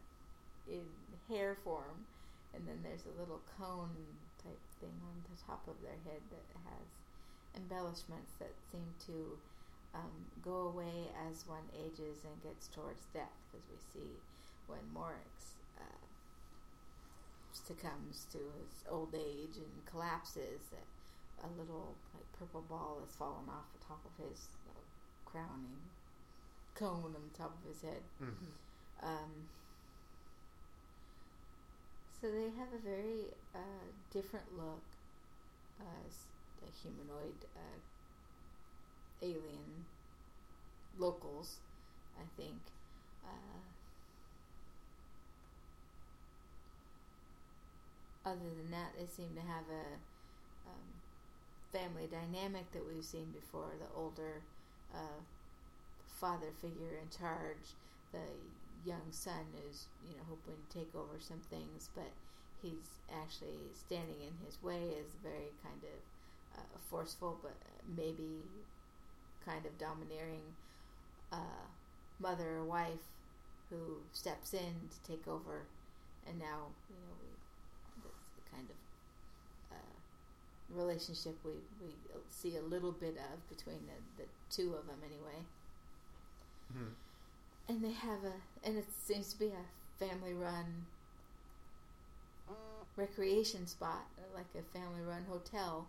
in 0.68 0.86
hair 1.30 1.58
form, 1.64 2.06
and 2.54 2.68
then 2.68 2.80
there's 2.84 3.06
a 3.06 3.20
little 3.20 3.42
cone 3.60 3.96
type 4.44 4.60
thing 4.80 4.96
on 5.04 5.16
the 5.30 5.38
top 5.46 5.68
of 5.68 5.76
their 5.82 6.00
head 6.06 6.22
that 6.32 6.48
has 6.66 6.88
embellishments 7.56 8.34
that 8.40 8.54
seem 8.72 8.86
to 9.06 9.38
um, 9.96 10.14
go 10.44 10.70
away 10.70 11.10
as 11.28 11.48
one 11.48 11.66
ages 11.74 12.24
and 12.24 12.44
gets 12.44 12.68
towards 12.68 13.06
death, 13.14 13.34
because 13.50 13.66
we 13.72 13.80
see 13.94 14.12
when 14.68 14.84
Morix 14.94 15.58
uh, 15.80 16.06
succumbs 17.54 18.28
to 18.32 18.38
his 18.38 18.84
old 18.90 19.16
age 19.16 19.58
and 19.58 19.86
collapses, 19.90 20.62
a 21.44 21.50
little 21.60 21.96
like 22.14 22.26
purple 22.38 22.66
ball 22.70 22.98
has 23.06 23.16
fallen 23.16 23.46
off 23.50 23.70
the 23.74 23.86
top 23.86 24.02
of 24.06 24.26
his 24.26 24.48
uh, 24.70 24.82
crowning 25.26 25.82
cone 26.78 27.14
on 27.16 27.24
the 27.32 27.38
top 27.38 27.54
of 27.60 27.68
his 27.68 27.82
head. 27.82 28.02
hmm 28.20 28.52
Um, 29.02 29.32
so 32.20 32.32
they 32.32 32.50
have 32.58 32.74
a 32.74 32.82
very 32.84 33.26
uh, 33.54 33.86
different 34.12 34.46
look 34.58 34.82
as 35.80 36.14
the 36.60 36.70
humanoid 36.82 37.46
uh, 37.56 37.80
alien 39.22 39.86
locals, 40.98 41.58
I 42.18 42.26
think. 42.36 42.58
Uh, 43.24 43.60
other 48.26 48.50
than 48.58 48.72
that, 48.72 48.94
they 48.98 49.06
seem 49.06 49.34
to 49.36 49.42
have 49.42 49.66
a 49.70 50.70
um, 50.70 50.88
family 51.72 52.08
dynamic 52.08 52.72
that 52.72 52.86
we've 52.88 53.04
seen 53.06 53.32
before. 53.32 53.72
The 53.80 53.88
older 53.96 54.42
uh, 54.94 55.22
father 56.20 56.52
figure 56.62 56.98
in 57.02 57.10
charge, 57.10 57.76
the 58.12 58.26
young 58.86 59.12
son 59.12 59.46
is, 59.70 59.86
you 60.08 60.16
know, 60.16 60.24
hoping 60.30 60.56
to 60.70 60.78
take 60.78 60.94
over 60.96 61.20
some 61.20 61.42
things, 61.50 61.90
but 61.96 62.12
he's 62.62 63.00
actually 63.24 63.60
standing 63.74 64.22
in 64.22 64.34
his 64.46 64.62
way 64.64 64.96
is 64.98 65.12
very 65.22 65.52
kind 65.64 65.82
of 65.84 66.60
uh, 66.60 66.78
forceful, 66.90 67.38
but 67.42 67.56
maybe 67.96 68.42
kind 69.46 69.66
of 69.66 69.78
domineering 69.78 70.44
uh, 71.32 71.66
mother 72.20 72.58
or 72.58 72.64
wife 72.64 73.06
who 73.70 73.98
steps 74.14 74.54
in 74.54 74.74
to 74.90 75.12
take 75.12 75.28
over, 75.28 75.64
and 76.28 76.40
now 76.40 76.72
you 76.90 76.96
know 76.96 77.14
we 77.22 77.28
that's 78.04 78.30
the 78.36 78.56
kind 78.56 78.68
of 78.70 79.76
uh, 79.76 79.96
relationship 80.74 81.36
we 81.44 81.52
we 81.82 81.94
see 82.30 82.56
a 82.58 82.62
little 82.62 82.92
bit 82.92 83.18
of 83.18 83.50
between 83.50 83.80
the, 83.88 84.24
the 84.24 84.30
two 84.50 84.74
of 84.74 84.88
them 84.88 85.00
anyway 85.06 85.44
hmm 86.74 86.94
and 87.70 87.84
they 87.84 87.92
have 87.92 88.24
a 88.24 88.68
and 88.68 88.78
it 88.78 88.88
seems 89.06 89.34
to 89.34 89.40
be 89.40 89.48
a 89.48 90.06
family 90.06 90.34
run 90.34 90.86
recreation 92.98 93.68
spot 93.68 94.02
like 94.36 94.50
a 94.58 94.78
family 94.78 95.02
run 95.08 95.24
hotel 95.30 95.86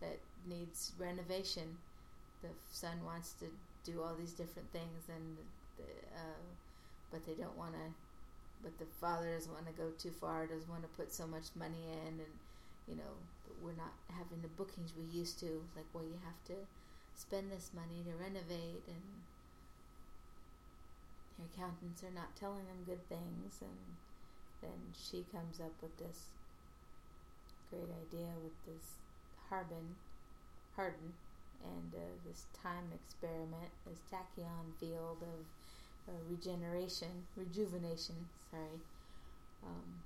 that 0.00 0.18
needs 0.48 0.92
renovation. 0.98 1.76
The 2.42 2.48
son 2.70 2.98
wants 3.04 3.34
to 3.40 3.46
do 3.84 4.02
all 4.02 4.14
these 4.18 4.32
different 4.32 4.70
things 4.72 5.08
and 5.08 5.36
the, 5.78 5.84
uh, 6.16 6.42
but 7.12 7.24
they 7.26 7.34
don't 7.34 7.56
want 7.56 7.72
to 7.72 7.86
but 8.62 8.76
the 8.78 8.86
father 9.00 9.32
doesn't 9.34 9.52
want 9.52 9.66
to 9.66 9.72
go 9.72 9.88
too 9.98 10.10
far 10.10 10.46
doesn't 10.46 10.68
want 10.68 10.82
to 10.82 10.88
put 10.96 11.12
so 11.12 11.26
much 11.26 11.48
money 11.56 11.88
in 11.92 12.20
and 12.20 12.34
you 12.88 12.96
know 12.96 13.12
we're 13.62 13.76
not 13.76 13.92
having 14.08 14.40
the 14.42 14.48
bookings 14.56 14.92
we 14.96 15.04
used 15.18 15.38
to. 15.40 15.62
Like 15.76 15.86
well 15.92 16.04
you 16.04 16.18
have 16.24 16.40
to 16.48 16.58
spend 17.16 17.50
this 17.52 17.70
money 17.74 18.02
to 18.04 18.12
renovate 18.22 18.82
and 18.88 19.04
accountants 21.48 22.02
are 22.02 22.14
not 22.14 22.36
telling 22.36 22.64
them 22.66 22.84
good 22.86 23.02
things 23.08 23.60
and 23.60 23.80
then 24.62 24.80
she 24.92 25.24
comes 25.32 25.60
up 25.60 25.72
with 25.80 25.96
this 25.98 26.36
great 27.70 27.88
idea 27.88 28.28
with 28.42 28.56
this 28.66 29.00
Harbin 29.48 29.96
Hardin 30.76 31.12
and 31.64 31.92
uh, 31.94 32.00
this 32.26 32.46
time 32.62 32.88
experiment, 32.94 33.70
this 33.86 34.00
tachyon 34.10 34.72
field 34.78 35.20
of 35.20 35.40
uh, 36.08 36.18
regeneration, 36.28 37.26
rejuvenation, 37.36 38.16
sorry. 38.50 38.80
Um, 39.62 40.00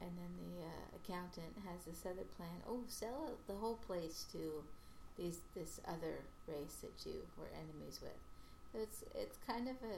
and 0.00 0.10
then 0.18 0.32
the 0.42 0.66
uh, 0.66 0.98
accountant 0.98 1.54
has 1.64 1.84
this 1.86 2.04
other 2.04 2.26
plan. 2.36 2.60
Oh, 2.68 2.80
sell 2.88 3.38
the 3.46 3.54
whole 3.54 3.78
place 3.86 4.26
to 4.32 4.64
these 5.16 5.38
this 5.54 5.80
other 5.86 6.26
race 6.48 6.82
that 6.82 7.08
you 7.08 7.22
were 7.38 7.48
enemies 7.54 8.00
with. 8.02 8.18
It's 8.74 9.04
it's 9.14 9.38
kind 9.46 9.68
of 9.68 9.76
a 9.82 9.96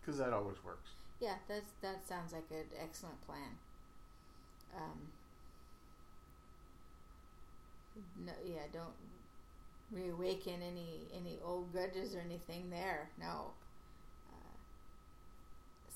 Because 0.00 0.18
that 0.18 0.32
always 0.32 0.62
works. 0.64 0.90
yeah. 1.20 1.36
That's 1.48 1.72
that 1.82 2.06
sounds 2.06 2.32
like 2.32 2.50
an 2.50 2.66
excellent 2.82 3.20
plan. 3.26 3.58
Um, 4.74 5.08
no, 8.24 8.32
yeah, 8.44 8.66
don't 8.72 8.94
reawaken 9.90 10.60
any 10.62 11.08
any 11.14 11.38
old 11.44 11.72
grudges 11.72 12.14
or 12.14 12.20
anything 12.20 12.70
there. 12.70 13.10
No. 13.20 13.52
Uh, 14.32 14.56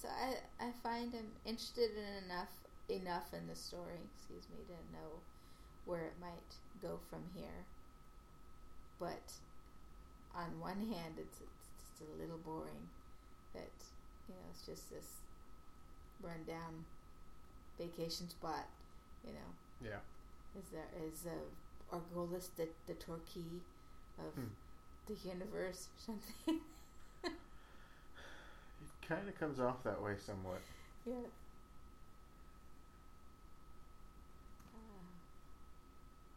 so 0.01 0.09
I 0.09 0.37
I 0.65 0.71
find 0.83 1.15
I'm 1.15 1.33
interested 1.45 1.91
in 1.97 2.25
enough 2.25 2.49
enough 2.89 3.33
in 3.35 3.47
the 3.47 3.55
story, 3.57 3.99
excuse 4.15 4.49
me, 4.51 4.65
to 4.67 4.73
know 4.97 5.21
where 5.85 6.03
it 6.03 6.15
might 6.21 6.55
go 6.83 6.99
from 7.09 7.23
here. 7.35 7.65
But 8.99 9.33
on 10.35 10.61
one 10.61 10.87
hand, 10.87 11.15
it's 11.19 11.41
it's 12.01 12.11
a 12.11 12.21
little 12.23 12.39
boring. 12.39 12.89
That 13.55 13.71
you 14.29 14.35
know, 14.35 14.41
it's 14.51 14.65
just 14.67 14.91
this 14.91 15.07
rundown 16.23 16.85
vacation 17.79 18.29
spot. 18.29 18.67
You 19.27 19.33
know, 19.35 19.51
Yeah. 19.91 20.01
is 20.59 20.71
there 20.73 20.89
is 21.07 21.27
a 21.27 21.95
our 21.95 22.01
goal 22.15 22.29
is 22.37 22.49
the 22.57 22.69
the 22.87 22.95
Torquay 22.95 23.61
of 24.19 24.33
Hmm. 24.35 24.51
the 25.07 25.15
universe 25.29 25.89
or 25.89 26.01
something? 26.13 26.61
It 28.83 29.07
kind 29.09 29.29
of 29.29 29.39
comes 29.39 29.59
off 29.61 29.83
that 29.85 30.01
way 30.01 30.15
somewhat. 30.17 30.61
yeah. 31.05 31.15
Uh, 34.75 35.11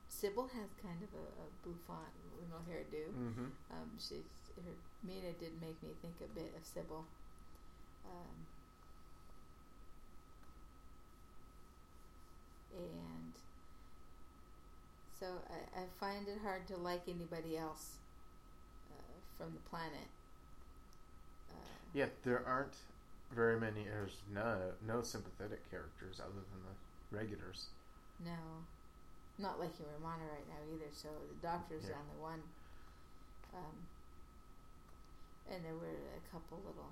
Sybil 0.09 0.47
has 0.53 0.69
kind 0.81 1.01
of 1.03 1.09
a, 1.13 1.25
a 1.43 1.47
bouffant 1.63 2.13
little 2.39 2.61
hairdo. 2.69 3.09
Mm-hmm. 3.13 3.45
Um, 3.71 3.89
she's 3.99 4.25
her 4.55 4.71
Mena 5.03 5.31
did 5.39 5.59
make 5.61 5.81
me 5.83 5.89
think 6.01 6.15
a 6.21 6.27
bit 6.33 6.53
of 6.57 6.65
Sybil. 6.65 7.05
Um, 8.05 8.47
and 12.75 13.33
so 15.19 15.25
I, 15.49 15.81
I 15.81 15.83
find 15.99 16.27
it 16.27 16.39
hard 16.41 16.67
to 16.67 16.77
like 16.77 17.03
anybody 17.07 17.57
else 17.57 17.97
uh, 18.91 19.13
from 19.37 19.53
the 19.53 19.69
planet. 19.69 20.07
Uh, 21.49 21.55
Yeah, 21.93 22.07
there 22.23 22.45
aren't 22.45 22.75
very 23.31 23.59
many. 23.59 23.83
There's 23.85 24.17
no 24.31 24.71
no 24.85 25.01
sympathetic 25.01 25.69
characters 25.69 26.19
other 26.19 26.33
than 26.51 26.61
the 26.65 27.17
regulars. 27.17 27.67
no, 28.23 28.37
not 29.37 29.59
liking 29.59 29.85
Romana 29.99 30.23
right 30.31 30.47
now 30.47 30.61
either. 30.73 30.91
So 30.91 31.09
the 31.29 31.47
doctor's 31.47 31.83
Yeah. 31.83 31.89
the 31.89 31.95
only 31.95 32.21
one. 32.21 32.41
Um, 33.53 33.87
and 35.51 35.63
there 35.63 35.75
were 35.75 35.99
a 36.15 36.23
couple 36.31 36.59
little 36.65 36.91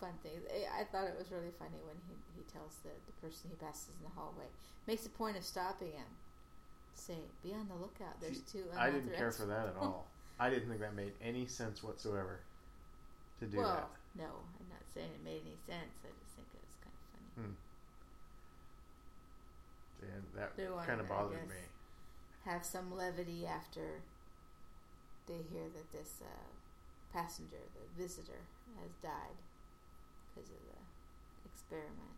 fun 0.00 0.12
things. 0.22 0.44
I, 0.48 0.82
I 0.82 0.84
thought 0.84 1.08
it 1.08 1.16
was 1.16 1.30
really 1.32 1.52
funny 1.58 1.80
when 1.84 1.96
he, 2.08 2.14
he 2.36 2.42
tells 2.52 2.76
the, 2.84 2.92
the 3.06 3.14
person 3.20 3.50
he 3.50 3.56
passes 3.56 3.96
in 3.96 4.04
the 4.04 4.14
hallway, 4.14 4.48
makes 4.86 5.06
a 5.06 5.12
point 5.12 5.36
of 5.36 5.44
stopping 5.44 5.92
him, 5.92 6.10
say, 6.94 7.18
"Be 7.42 7.52
on 7.52 7.68
the 7.68 7.78
lookout. 7.78 8.20
There's 8.20 8.38
See, 8.44 8.60
two 8.60 8.64
I 8.76 8.90
didn't 8.90 9.14
care 9.16 9.32
for 9.32 9.46
that 9.46 9.68
at 9.72 9.76
all. 9.80 10.06
I 10.38 10.50
didn't 10.50 10.68
think 10.68 10.80
that 10.80 10.94
made 10.94 11.12
any 11.24 11.46
sense 11.46 11.82
whatsoever 11.82 12.40
to 13.40 13.46
do 13.46 13.56
well, 13.58 13.88
that. 13.88 13.88
no, 14.20 14.28
I'm 14.28 14.68
not 14.68 14.84
saying 14.92 15.08
it 15.08 15.24
made 15.24 15.40
any 15.40 15.56
sense. 15.64 15.96
I 16.04 16.12
just 16.12 16.36
think 16.36 16.48
it 16.52 16.60
was 16.60 16.76
kind 16.84 16.92
of 16.92 17.04
funny. 17.12 17.28
Hmm. 17.40 17.56
And 20.12 20.22
that 20.36 20.86
kind 20.86 21.00
of 21.00 21.08
bothered 21.08 21.48
me. 21.48 21.56
Have 22.44 22.64
some 22.64 22.94
levity 22.94 23.46
after 23.46 24.02
they 25.26 25.42
hear 25.52 25.66
that 25.74 25.92
this 25.92 26.22
uh, 26.22 26.50
passenger, 27.12 27.62
the 27.74 28.02
visitor, 28.02 28.46
has 28.80 28.90
died 29.02 29.36
because 30.34 30.50
of 30.50 30.60
the 30.68 30.80
experiment. 31.44 32.14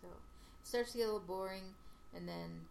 So 0.00 0.08
it 0.08 0.66
starts 0.66 0.92
to 0.92 0.98
get 0.98 1.04
a 1.04 1.12
little 1.12 1.26
boring, 1.26 1.74
and 2.14 2.28
then 2.28 2.68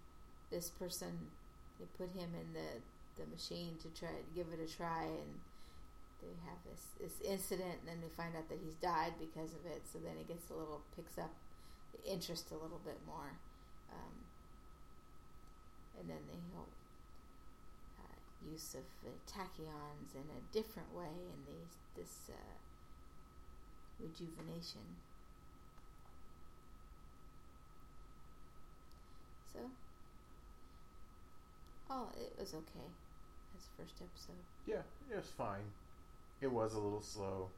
this 0.51 0.69
person, 0.69 1.31
they 1.79 1.86
put 1.97 2.13
him 2.15 2.29
in 2.34 2.53
the 2.53 2.81
the 3.15 3.25
machine 3.31 3.79
to 3.79 3.88
try 3.97 4.12
to 4.12 4.23
give 4.36 4.47
it 4.51 4.60
a 4.60 4.67
try, 4.67 5.08
and 5.08 5.39
they 6.21 6.36
have 6.45 6.60
this 6.67 6.84
this 6.99 7.15
incident, 7.23 7.79
and 7.81 7.88
then 7.88 7.99
they 8.01 8.12
find 8.12 8.36
out 8.36 8.49
that 8.49 8.60
he's 8.63 8.75
died 8.75 9.13
because 9.19 9.55
of 9.55 9.63
it. 9.65 9.81
So 9.88 9.99
then 9.99 10.19
it 10.19 10.27
gets 10.27 10.51
a 10.51 10.53
little 10.53 10.81
picks 10.95 11.17
up 11.17 11.31
the 11.95 12.12
interest 12.12 12.51
a 12.51 12.60
little 12.60 12.81
bit 12.84 12.99
more, 13.08 13.39
um, 13.91 14.15
and 15.99 16.10
then 16.10 16.19
they 16.27 16.39
uh, 16.60 16.67
use 18.51 18.75
of 18.75 18.84
tachyons 19.25 20.13
in 20.13 20.27
a 20.29 20.53
different 20.53 20.93
way, 20.95 21.10
in 21.10 21.39
these 21.45 21.77
this 21.95 22.29
uh, 22.29 22.55
rejuvenation. 23.99 24.81
So, 29.53 29.60
oh, 31.89 32.10
it 32.19 32.34
was 32.39 32.53
okay 32.53 32.89
as 33.58 33.67
first 33.77 34.01
episode. 34.01 34.43
Yeah, 34.65 34.84
it 35.10 35.15
was 35.15 35.31
fine. 35.38 35.71
It 36.41 36.51
was 36.51 36.73
a 36.73 36.79
little 36.79 37.01
slow. 37.01 37.49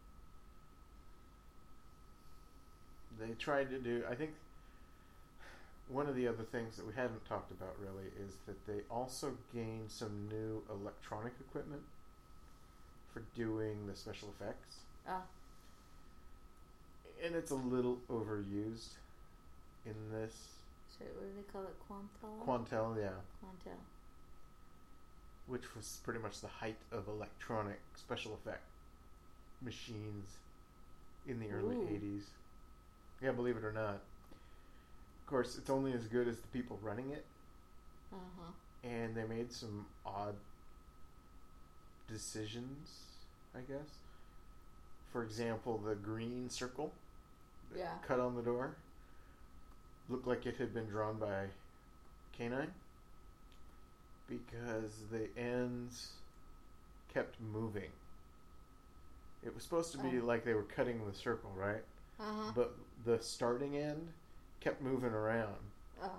They 3.19 3.33
tried 3.33 3.71
to 3.71 3.79
do. 3.79 4.03
I 4.09 4.13
think 4.13 4.31
one 5.89 6.07
of 6.07 6.15
the 6.15 6.27
other 6.27 6.43
things 6.43 6.75
that 6.77 6.85
we 6.85 6.93
hadn't 6.93 7.25
talked 7.25 7.51
about 7.51 7.75
really 7.79 8.07
is 8.25 8.35
that 8.45 8.65
they 8.67 8.81
also 8.91 9.37
gained 9.53 9.89
some 9.89 10.27
new 10.29 10.61
electronic 10.69 11.33
equipment 11.39 11.81
for 13.13 13.23
doing 13.35 13.87
the 13.87 13.95
special 13.95 14.29
effects, 14.39 14.75
Ah, 15.07 15.21
and 17.23 17.35
it's 17.35 17.51
a 17.51 17.55
little 17.55 17.97
overused 18.11 18.89
in 19.85 19.95
this 20.11 20.33
so 20.99 21.05
what 21.05 21.21
do 21.21 21.35
they 21.35 21.51
call 21.51 21.63
it? 21.63 21.75
Quantel. 21.87 22.45
Quantel, 22.45 22.97
yeah, 23.01 23.09
Quantel. 23.43 23.77
which 25.47 25.75
was 25.75 25.99
pretty 26.03 26.19
much 26.19 26.41
the 26.41 26.47
height 26.47 26.77
of 26.91 27.07
electronic 27.07 27.79
special 27.95 28.33
effect 28.33 28.63
machines 29.61 30.25
in 31.27 31.39
the 31.39 31.49
early 31.51 31.75
Ooh. 31.75 31.87
80s. 32.19 32.23
Yeah, 33.21 33.31
believe 33.31 33.57
it 33.57 33.63
or 33.63 33.71
not. 33.71 34.01
Of 35.27 35.31
course, 35.31 35.57
it's 35.57 35.69
only 35.69 35.91
as 35.91 36.05
good 36.07 36.25
as 36.29 36.37
the 36.39 36.47
people 36.47 36.79
running 36.81 37.09
it, 37.09 37.25
Uh 38.13 38.15
huh. 38.39 38.51
and 38.87 39.13
they 39.13 39.25
made 39.25 39.51
some 39.51 39.85
odd 40.05 40.35
decisions, 42.07 43.01
I 43.53 43.59
guess. 43.59 43.89
For 45.11 45.23
example, 45.23 45.79
the 45.79 45.95
green 45.95 46.49
circle 46.49 46.93
Yeah. 47.75 47.97
cut 48.07 48.21
on 48.21 48.35
the 48.37 48.41
door 48.41 48.77
looked 50.07 50.27
like 50.27 50.45
it 50.45 50.55
had 50.55 50.73
been 50.73 50.87
drawn 50.87 51.19
by 51.19 51.47
K9 52.39 52.71
because 54.29 55.07
the 55.11 55.27
ends 55.37 56.13
kept 57.13 57.37
moving. 57.41 57.91
It 59.43 59.53
was 59.53 59.61
supposed 59.63 59.91
to 59.91 59.97
be 59.97 60.19
Oh. 60.21 60.25
like 60.25 60.45
they 60.45 60.53
were 60.53 60.63
cutting 60.63 61.05
the 61.05 61.13
circle, 61.13 61.51
right? 61.51 61.83
Uh 62.17 62.23
huh. 62.33 62.51
But 62.55 62.77
the 63.03 63.19
starting 63.21 63.75
end 63.75 64.13
kept 64.59 64.81
moving 64.81 65.11
around 65.11 65.55
Oh. 66.01 66.11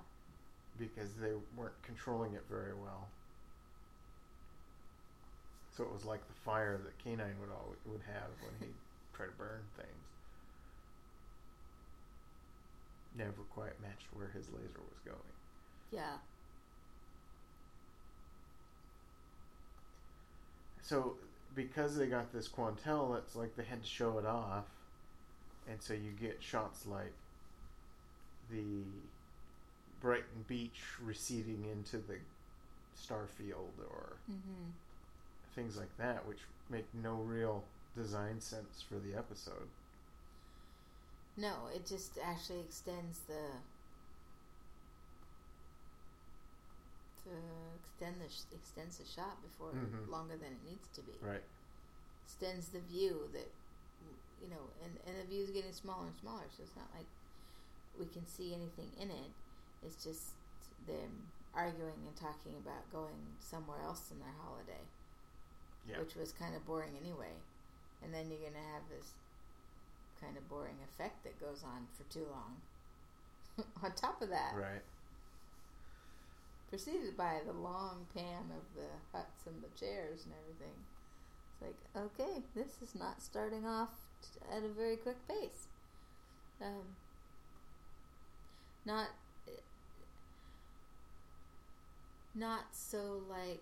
because 0.78 1.14
they 1.20 1.32
weren't 1.56 1.80
controlling 1.82 2.34
it 2.34 2.44
very 2.48 2.72
well. 2.74 3.08
So 5.76 5.84
it 5.84 5.92
was 5.92 6.04
like 6.04 6.26
the 6.26 6.34
fire 6.44 6.78
that 6.78 6.98
K9 7.04 7.18
would 7.40 7.50
always 7.50 7.78
would 7.86 8.00
have 8.06 8.30
when 8.42 8.52
he 8.68 8.74
tried 9.14 9.26
to 9.26 9.32
burn 9.32 9.60
things. 9.76 9.88
Never 13.16 13.42
quite 13.54 13.80
matched 13.80 14.06
where 14.12 14.28
his 14.28 14.48
laser 14.48 14.80
was 14.80 14.98
going. 15.04 15.18
Yeah. 15.92 16.18
So 20.82 21.16
because 21.54 21.96
they 21.96 22.06
got 22.06 22.32
this 22.32 22.48
Quantel, 22.48 23.16
it's 23.18 23.36
like 23.36 23.56
they 23.56 23.64
had 23.64 23.82
to 23.82 23.88
show 23.88 24.18
it 24.18 24.26
off, 24.26 24.64
and 25.68 25.80
so 25.82 25.92
you 25.94 26.10
get 26.20 26.38
shots 26.40 26.86
like 26.86 27.12
the 28.50 28.84
Brighton 30.00 30.44
Beach 30.46 30.80
receding 31.02 31.64
into 31.70 31.98
the 31.98 32.16
Starfield 32.96 33.78
or 33.90 34.16
Mm-hmm. 34.30 34.70
things 35.54 35.76
like 35.76 35.96
that, 35.98 36.26
which 36.26 36.40
make 36.70 36.86
no 36.94 37.14
real 37.14 37.64
design 37.96 38.40
sense 38.40 38.82
for 38.86 38.94
the 38.98 39.16
episode. 39.16 39.68
No, 41.36 41.54
it 41.74 41.86
just 41.86 42.18
actually 42.22 42.60
extends 42.60 43.20
the 43.28 43.42
to 47.24 47.30
extend 47.82 48.16
the 48.20 48.28
sh- 48.28 48.50
extends 48.54 48.98
the 48.98 49.04
shot 49.04 49.40
before 49.42 49.72
Mhm. 49.72 50.08
longer 50.08 50.36
than 50.36 50.52
it 50.52 50.62
needs 50.64 50.88
to 50.94 51.02
be. 51.02 51.12
Right. 51.20 51.42
Extends 52.24 52.68
the 52.68 52.80
view 52.80 53.28
that 53.32 53.48
you 54.40 54.48
know, 54.48 54.70
and 54.84 54.96
and 55.06 55.18
the 55.18 55.24
view 55.24 55.42
is 55.42 55.50
getting 55.50 55.72
smaller 55.72 56.06
and 56.06 56.16
smaller. 56.16 56.44
So 56.56 56.62
it's 56.62 56.76
not 56.76 56.88
like 56.94 57.06
we 57.98 58.06
can 58.06 58.26
see 58.26 58.54
anything 58.54 58.90
in 59.00 59.10
it. 59.10 59.30
It's 59.84 60.02
just 60.02 60.34
them 60.86 61.28
arguing 61.54 62.06
and 62.06 62.16
talking 62.16 62.54
about 62.62 62.90
going 62.92 63.36
somewhere 63.40 63.78
else 63.84 64.10
in 64.12 64.18
their 64.20 64.34
holiday. 64.42 64.84
Yeah. 65.88 66.00
which 66.00 66.16
was 66.16 66.32
kind 66.32 66.54
of 66.54 66.66
boring 66.66 66.92
anyway. 67.00 67.32
And 68.04 68.12
then 68.12 68.28
you're 68.28 68.44
gonna 68.44 68.66
have 68.74 68.82
this 68.90 69.12
kind 70.20 70.36
of 70.36 70.46
boring 70.48 70.76
effect 70.84 71.24
that 71.24 71.40
goes 71.40 71.64
on 71.64 71.86
for 71.96 72.04
too 72.12 72.26
long. 72.30 72.60
on 73.82 73.92
top 73.92 74.20
of 74.20 74.28
that, 74.28 74.52
Right. 74.54 74.82
preceded 76.68 77.16
by 77.16 77.40
the 77.46 77.52
long 77.54 78.06
pan 78.14 78.50
of 78.52 78.64
the 78.76 78.88
huts 79.16 79.46
and 79.46 79.62
the 79.62 79.72
chairs 79.80 80.24
and 80.24 80.34
everything. 80.42 80.76
It's 81.56 81.62
like, 81.62 82.04
okay, 82.04 82.42
this 82.54 82.76
is 82.82 82.94
not 82.94 83.22
starting 83.22 83.64
off 83.64 83.88
t- 84.20 84.40
at 84.54 84.62
a 84.62 84.68
very 84.68 84.96
quick 84.96 85.16
pace. 85.26 85.68
Um, 86.60 86.84
not, 88.88 89.08
not 92.34 92.60
so 92.72 93.20
like 93.28 93.60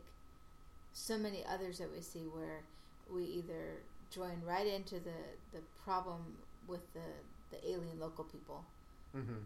so 0.92 1.18
many 1.18 1.44
others 1.52 1.78
that 1.78 1.92
we 1.94 2.00
see 2.00 2.20
where 2.32 2.60
we 3.12 3.24
either 3.24 3.82
join 4.10 4.40
right 4.46 4.66
into 4.66 4.94
the 4.96 5.20
the 5.52 5.60
problem 5.84 6.20
with 6.68 6.80
the 6.94 7.08
the 7.50 7.58
alien 7.70 7.98
local 8.00 8.24
people 8.24 8.64
Mm-hmm. 9.16 9.40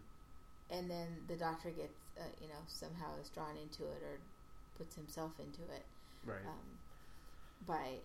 and 0.69 0.89
then 0.91 1.07
the 1.29 1.35
doctor 1.35 1.69
gets 1.69 1.93
uh, 2.19 2.23
you 2.41 2.47
know 2.49 2.59
somehow 2.67 3.07
is 3.21 3.29
drawn 3.29 3.55
into 3.55 3.83
it 3.83 4.01
or 4.03 4.19
puts 4.77 4.95
himself 4.95 5.31
into 5.39 5.61
it 5.73 5.85
Right. 6.25 6.43
um, 6.45 6.67
by 7.65 7.99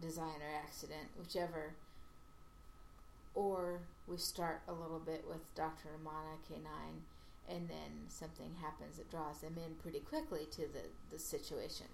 design 0.00 0.40
or 0.42 0.52
accident 0.64 1.06
whichever 1.18 1.74
or 3.36 3.78
we 4.08 4.16
start 4.16 4.62
a 4.66 4.72
little 4.72 4.98
bit 4.98 5.24
with 5.28 5.54
dr 5.54 5.86
Romana 5.86 6.36
k9 6.50 6.66
and 7.48 7.68
then 7.68 8.08
something 8.08 8.50
happens 8.60 8.96
that 8.96 9.10
draws 9.10 9.38
them 9.38 9.54
in 9.56 9.74
pretty 9.76 10.00
quickly 10.00 10.46
to 10.50 10.62
the, 10.62 10.82
the 11.12 11.18
situation. 11.18 11.86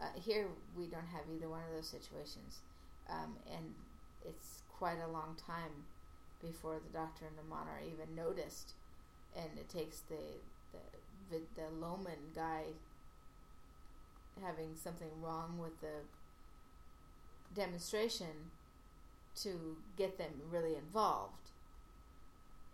Uh, 0.00 0.06
here 0.14 0.46
we 0.78 0.86
don't 0.86 1.08
have 1.12 1.24
either 1.34 1.48
one 1.48 1.60
of 1.68 1.74
those 1.74 1.88
situations. 1.88 2.60
Um, 3.08 3.34
and 3.52 3.74
it's 4.24 4.62
quite 4.78 4.98
a 5.04 5.10
long 5.10 5.36
time 5.46 5.84
before 6.40 6.78
the 6.78 6.96
doctor 6.96 7.26
and 7.26 7.36
the 7.36 7.54
are 7.54 7.80
even 7.84 8.14
noticed, 8.14 8.74
and 9.36 9.50
it 9.58 9.68
takes 9.68 10.00
the 10.08 10.38
the, 11.30 11.40
the 11.54 11.68
Loman 11.80 12.32
guy 12.34 12.62
having 14.42 14.74
something 14.74 15.10
wrong 15.22 15.58
with 15.60 15.80
the 15.80 16.02
demonstration 17.54 18.50
to 19.36 19.76
get 19.96 20.18
them 20.18 20.30
really 20.50 20.76
involved, 20.76 21.50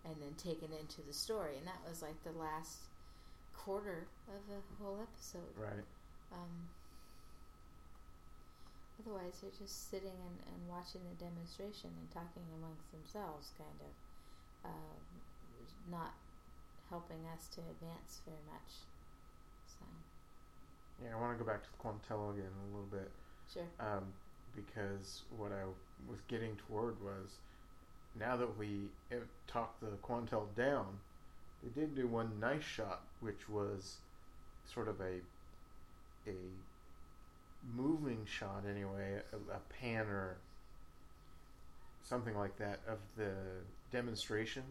and 0.05 0.15
then 0.21 0.35
taken 0.37 0.69
into 0.73 1.03
the 1.07 1.13
story, 1.13 1.57
and 1.59 1.67
that 1.67 1.81
was 1.89 2.03
like 2.03 2.23
the 2.25 2.33
last 2.39 2.79
quarter 3.57 4.07
of 4.29 4.41
the 4.49 4.61
whole 4.85 4.99
episode. 5.03 5.55
right. 5.57 5.85
Um, 6.33 6.69
otherwise, 9.01 9.39
they're 9.43 9.51
just 9.59 9.91
sitting 9.91 10.17
and, 10.17 10.37
and 10.53 10.69
watching 10.69 11.01
the 11.09 11.25
demonstration 11.25 11.91
and 12.01 12.11
talking 12.11 12.43
amongst 12.59 12.91
themselves, 12.93 13.53
kind 13.59 13.81
of. 13.81 13.93
Um, 14.71 14.99
not 15.91 16.15
helping 16.91 17.23
us 17.33 17.47
to 17.55 17.61
advance 17.71 18.21
very 18.27 18.43
much. 18.51 18.83
So, 19.69 19.85
Yeah, 21.05 21.15
I 21.15 21.21
want 21.21 21.39
to 21.39 21.45
go 21.45 21.49
back 21.49 21.63
to 21.63 21.69
the 21.71 21.79
Quantello 21.79 22.33
again 22.35 22.51
a 22.51 22.67
little 22.75 22.91
bit. 22.91 23.11
sure. 23.53 23.67
um, 23.79 24.03
because 24.57 25.23
what 25.37 25.53
I 25.53 25.63
was 26.09 26.21
getting 26.29 26.57
toward 26.57 27.03
was 27.03 27.39
now 28.19 28.37
that 28.37 28.57
we 28.59 28.91
talked 29.47 29.81
the 29.81 29.97
Quantel 30.03 30.55
down, 30.55 30.99
they 31.63 31.69
did 31.81 31.95
do 31.95 32.07
one 32.07 32.39
nice 32.41 32.63
shot, 32.65 33.03
which 33.21 33.49
was 33.49 33.97
sort 34.65 34.89
of 34.89 35.01
a 35.01 35.21
a 36.29 36.35
moving 37.75 38.25
shot 38.27 38.65
anyway, 38.69 39.21
a, 39.33 39.55
a 39.57 39.61
pan 39.81 40.07
or 40.07 40.37
something 42.03 42.37
like 42.37 42.57
that 42.59 42.81
of 42.87 42.99
the 43.17 43.33
demonstration 43.91 44.63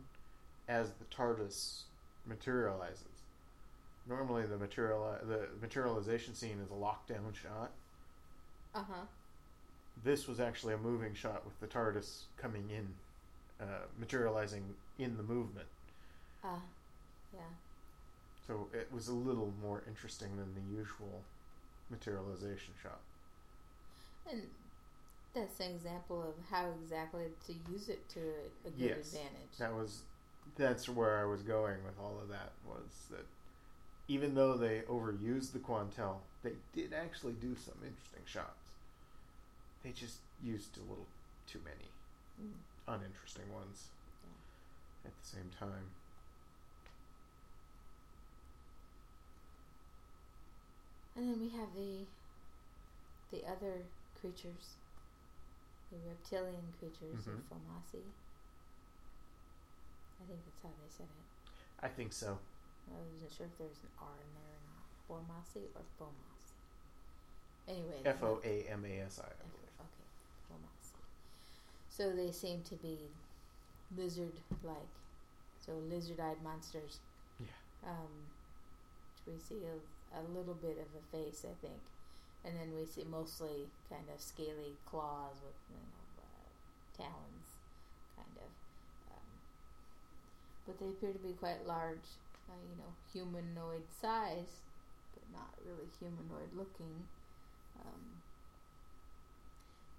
as 0.68 0.92
the 0.94 1.06
TARDIS 1.06 1.84
materializes. 2.26 3.24
Normally, 4.08 4.46
the 4.46 4.58
material 4.58 5.18
the 5.28 5.48
materialization 5.62 6.36
scene 6.36 6.60
is 6.64 6.72
a 6.72 6.74
lockdown 6.74 7.34
shot 7.34 7.72
Uh 8.74 8.84
huh. 8.88 9.06
This 10.04 10.28
was 10.28 10.40
actually 10.40 10.74
a 10.74 10.78
moving 10.78 11.14
shot 11.14 11.44
with 11.46 11.60
the 11.60 11.68
TARDIS 11.68 12.24
coming 12.38 12.70
in, 12.70 12.88
uh, 13.66 13.86
materializing 14.00 14.64
in 15.00 15.18
the 15.18 15.24
movement. 15.24 15.68
Uh, 16.44 16.60
yeah. 17.34 17.40
So 18.48 18.68
it 18.74 18.88
was 18.92 19.08
a 19.08 19.14
little 19.14 19.52
more 19.62 19.84
interesting 19.88 20.30
than 20.38 20.54
the 20.54 20.78
usual 20.78 21.22
materialization 21.90 22.74
shot. 22.82 23.00
And 24.30 24.42
that's 25.34 25.60
an 25.60 25.72
example 25.72 26.22
of 26.22 26.34
how 26.50 26.68
exactly 26.82 27.26
to 27.48 27.54
use 27.72 27.90
it 27.90 28.08
to 28.10 28.20
a 28.66 28.70
good 28.70 28.80
Yes. 28.80 29.14
advantage. 29.14 29.58
That 29.60 29.74
was 29.74 30.02
that's 30.56 30.88
where 30.88 31.20
I 31.20 31.26
was 31.26 31.42
going 31.42 31.84
with 31.84 31.98
all 32.00 32.20
of 32.22 32.30
that 32.30 32.52
was 32.68 33.08
that 33.10 33.26
even 34.08 34.36
though 34.36 34.56
they 34.56 34.82
overused 34.82 35.54
the 35.54 35.60
Quantel, 35.60 36.18
they 36.44 36.54
did 36.74 36.94
actually 36.94 37.34
do 37.34 37.56
some 37.56 37.74
interesting 37.84 38.22
shots. 38.26 38.65
They 39.86 39.92
just 39.92 40.18
used 40.42 40.78
a 40.78 40.82
little 40.90 41.06
too 41.46 41.60
many 41.64 41.94
Mm. 42.42 42.58
uninteresting 42.88 43.54
ones 43.54 43.92
at 45.06 45.16
the 45.16 45.24
same 45.28 45.52
time. 45.52 45.94
And 51.16 51.30
then 51.30 51.40
we 51.40 51.50
have 51.50 51.70
the 51.76 52.08
the 53.32 53.46
other 53.46 53.86
creatures, 54.20 54.74
the 55.92 55.98
reptilian 56.10 56.74
creatures 56.80 57.26
Mhm. 57.26 57.38
of 57.38 57.44
Foamasi. 57.50 58.02
I 60.20 60.26
think 60.26 60.44
that's 60.46 60.62
how 60.64 60.70
they 60.82 60.90
said 60.90 61.10
it. 61.10 61.52
I 61.80 61.90
think 61.90 62.12
so. 62.12 62.40
I 62.90 62.98
wasn't 62.98 63.32
sure 63.32 63.46
if 63.46 63.58
there 63.60 63.68
was 63.68 63.84
an 63.84 63.92
R 64.00 64.20
in 64.20 64.34
there 64.34 64.56
or 64.56 64.62
not. 64.66 64.86
Formasi 65.08 65.70
or 65.76 65.84
Foamasi. 66.00 66.54
Anyway, 67.68 68.02
F 68.06 68.24
O 68.24 68.40
A 68.44 68.68
M 68.68 68.86
A 68.86 69.00
S 69.02 69.20
I, 69.20 69.24
I 69.24 69.30
F- 69.32 69.52
believe. 69.52 69.80
Okay, 69.80 70.08
Foamasi. 70.48 71.02
So 71.96 72.12
they 72.12 72.32
seem 72.32 72.62
to 72.68 72.76
be 72.76 72.98
lizard-like, 73.96 74.96
so 75.66 75.72
lizard-eyed 75.90 76.44
monsters. 76.44 77.00
Yeah. 77.40 77.56
Um, 77.88 78.28
we 79.26 79.40
see 79.40 79.64
a, 79.64 80.20
a 80.20 80.22
little 80.36 80.56
bit 80.56 80.76
of 80.76 80.92
a 80.92 81.04
face, 81.16 81.46
I 81.48 81.56
think, 81.64 81.80
and 82.44 82.52
then 82.60 82.76
we 82.76 82.86
see 82.86 83.08
mostly 83.10 83.72
kind 83.90 84.04
of 84.14 84.20
scaly 84.20 84.76
claws 84.86 85.40
with 85.40 85.56
you 85.72 85.80
know 85.80 86.04
uh, 86.20 86.48
talons, 87.00 87.48
kind 88.20 88.36
of. 88.44 88.52
Um, 89.16 89.30
but 90.68 90.76
they 90.84 90.92
appear 90.92 91.14
to 91.16 91.24
be 91.24 91.32
quite 91.40 91.66
large, 91.66 92.12
uh, 92.52 92.60
you 92.60 92.76
know, 92.76 92.92
humanoid 93.14 93.88
size, 93.88 94.68
but 95.16 95.24
not 95.32 95.56
really 95.64 95.88
humanoid 95.96 96.52
looking. 96.60 97.08
Um, 97.80 98.15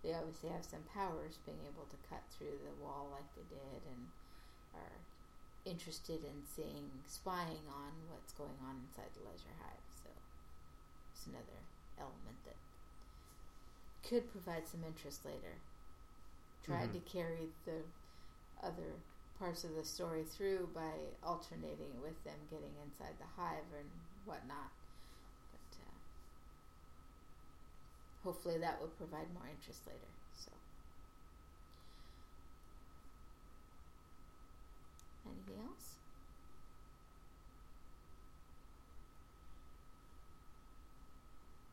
they 0.06 0.14
obviously 0.14 0.54
have 0.54 0.62
some 0.62 0.86
powers, 0.94 1.42
being 1.42 1.58
able 1.66 1.82
to 1.90 1.98
cut 2.06 2.22
through 2.30 2.54
the 2.62 2.78
wall 2.78 3.10
like 3.10 3.26
they 3.34 3.42
did, 3.50 3.82
and 3.90 4.06
are 4.78 5.02
interested 5.66 6.22
in 6.22 6.46
seeing, 6.46 6.86
spying 7.10 7.66
on 7.66 7.90
what's 8.14 8.30
going 8.38 8.54
on 8.70 8.78
inside 8.86 9.10
the 9.18 9.26
leisure 9.26 9.50
hive. 9.58 9.82
So 9.98 10.10
it's 11.10 11.26
another 11.26 11.58
element 11.98 12.38
that 12.46 12.54
could 14.06 14.30
provide 14.30 14.62
some 14.68 14.84
interest 14.86 15.24
later. 15.26 15.58
Tried 16.62 16.90
Mhm. 16.90 16.92
to 16.94 17.00
carry 17.10 17.50
the 17.64 17.82
other 18.62 18.94
parts 19.38 19.64
of 19.64 19.74
the 19.74 19.84
story 19.84 20.24
through 20.24 20.68
by 20.68 20.92
alternating 21.22 22.00
with 22.00 22.22
them 22.24 22.38
getting 22.48 22.74
inside 22.76 23.18
the 23.18 23.26
hive 23.26 23.66
and 23.74 23.90
whatnot. 24.24 24.70
But 25.52 25.78
uh, 25.82 25.92
hopefully 28.26 28.58
that 28.58 28.80
will 28.80 28.88
provide 28.98 29.32
more 29.32 29.46
interest 29.46 29.86
later. 29.86 30.10
So, 30.34 30.50
anything 35.24 35.62
else? 35.62 35.94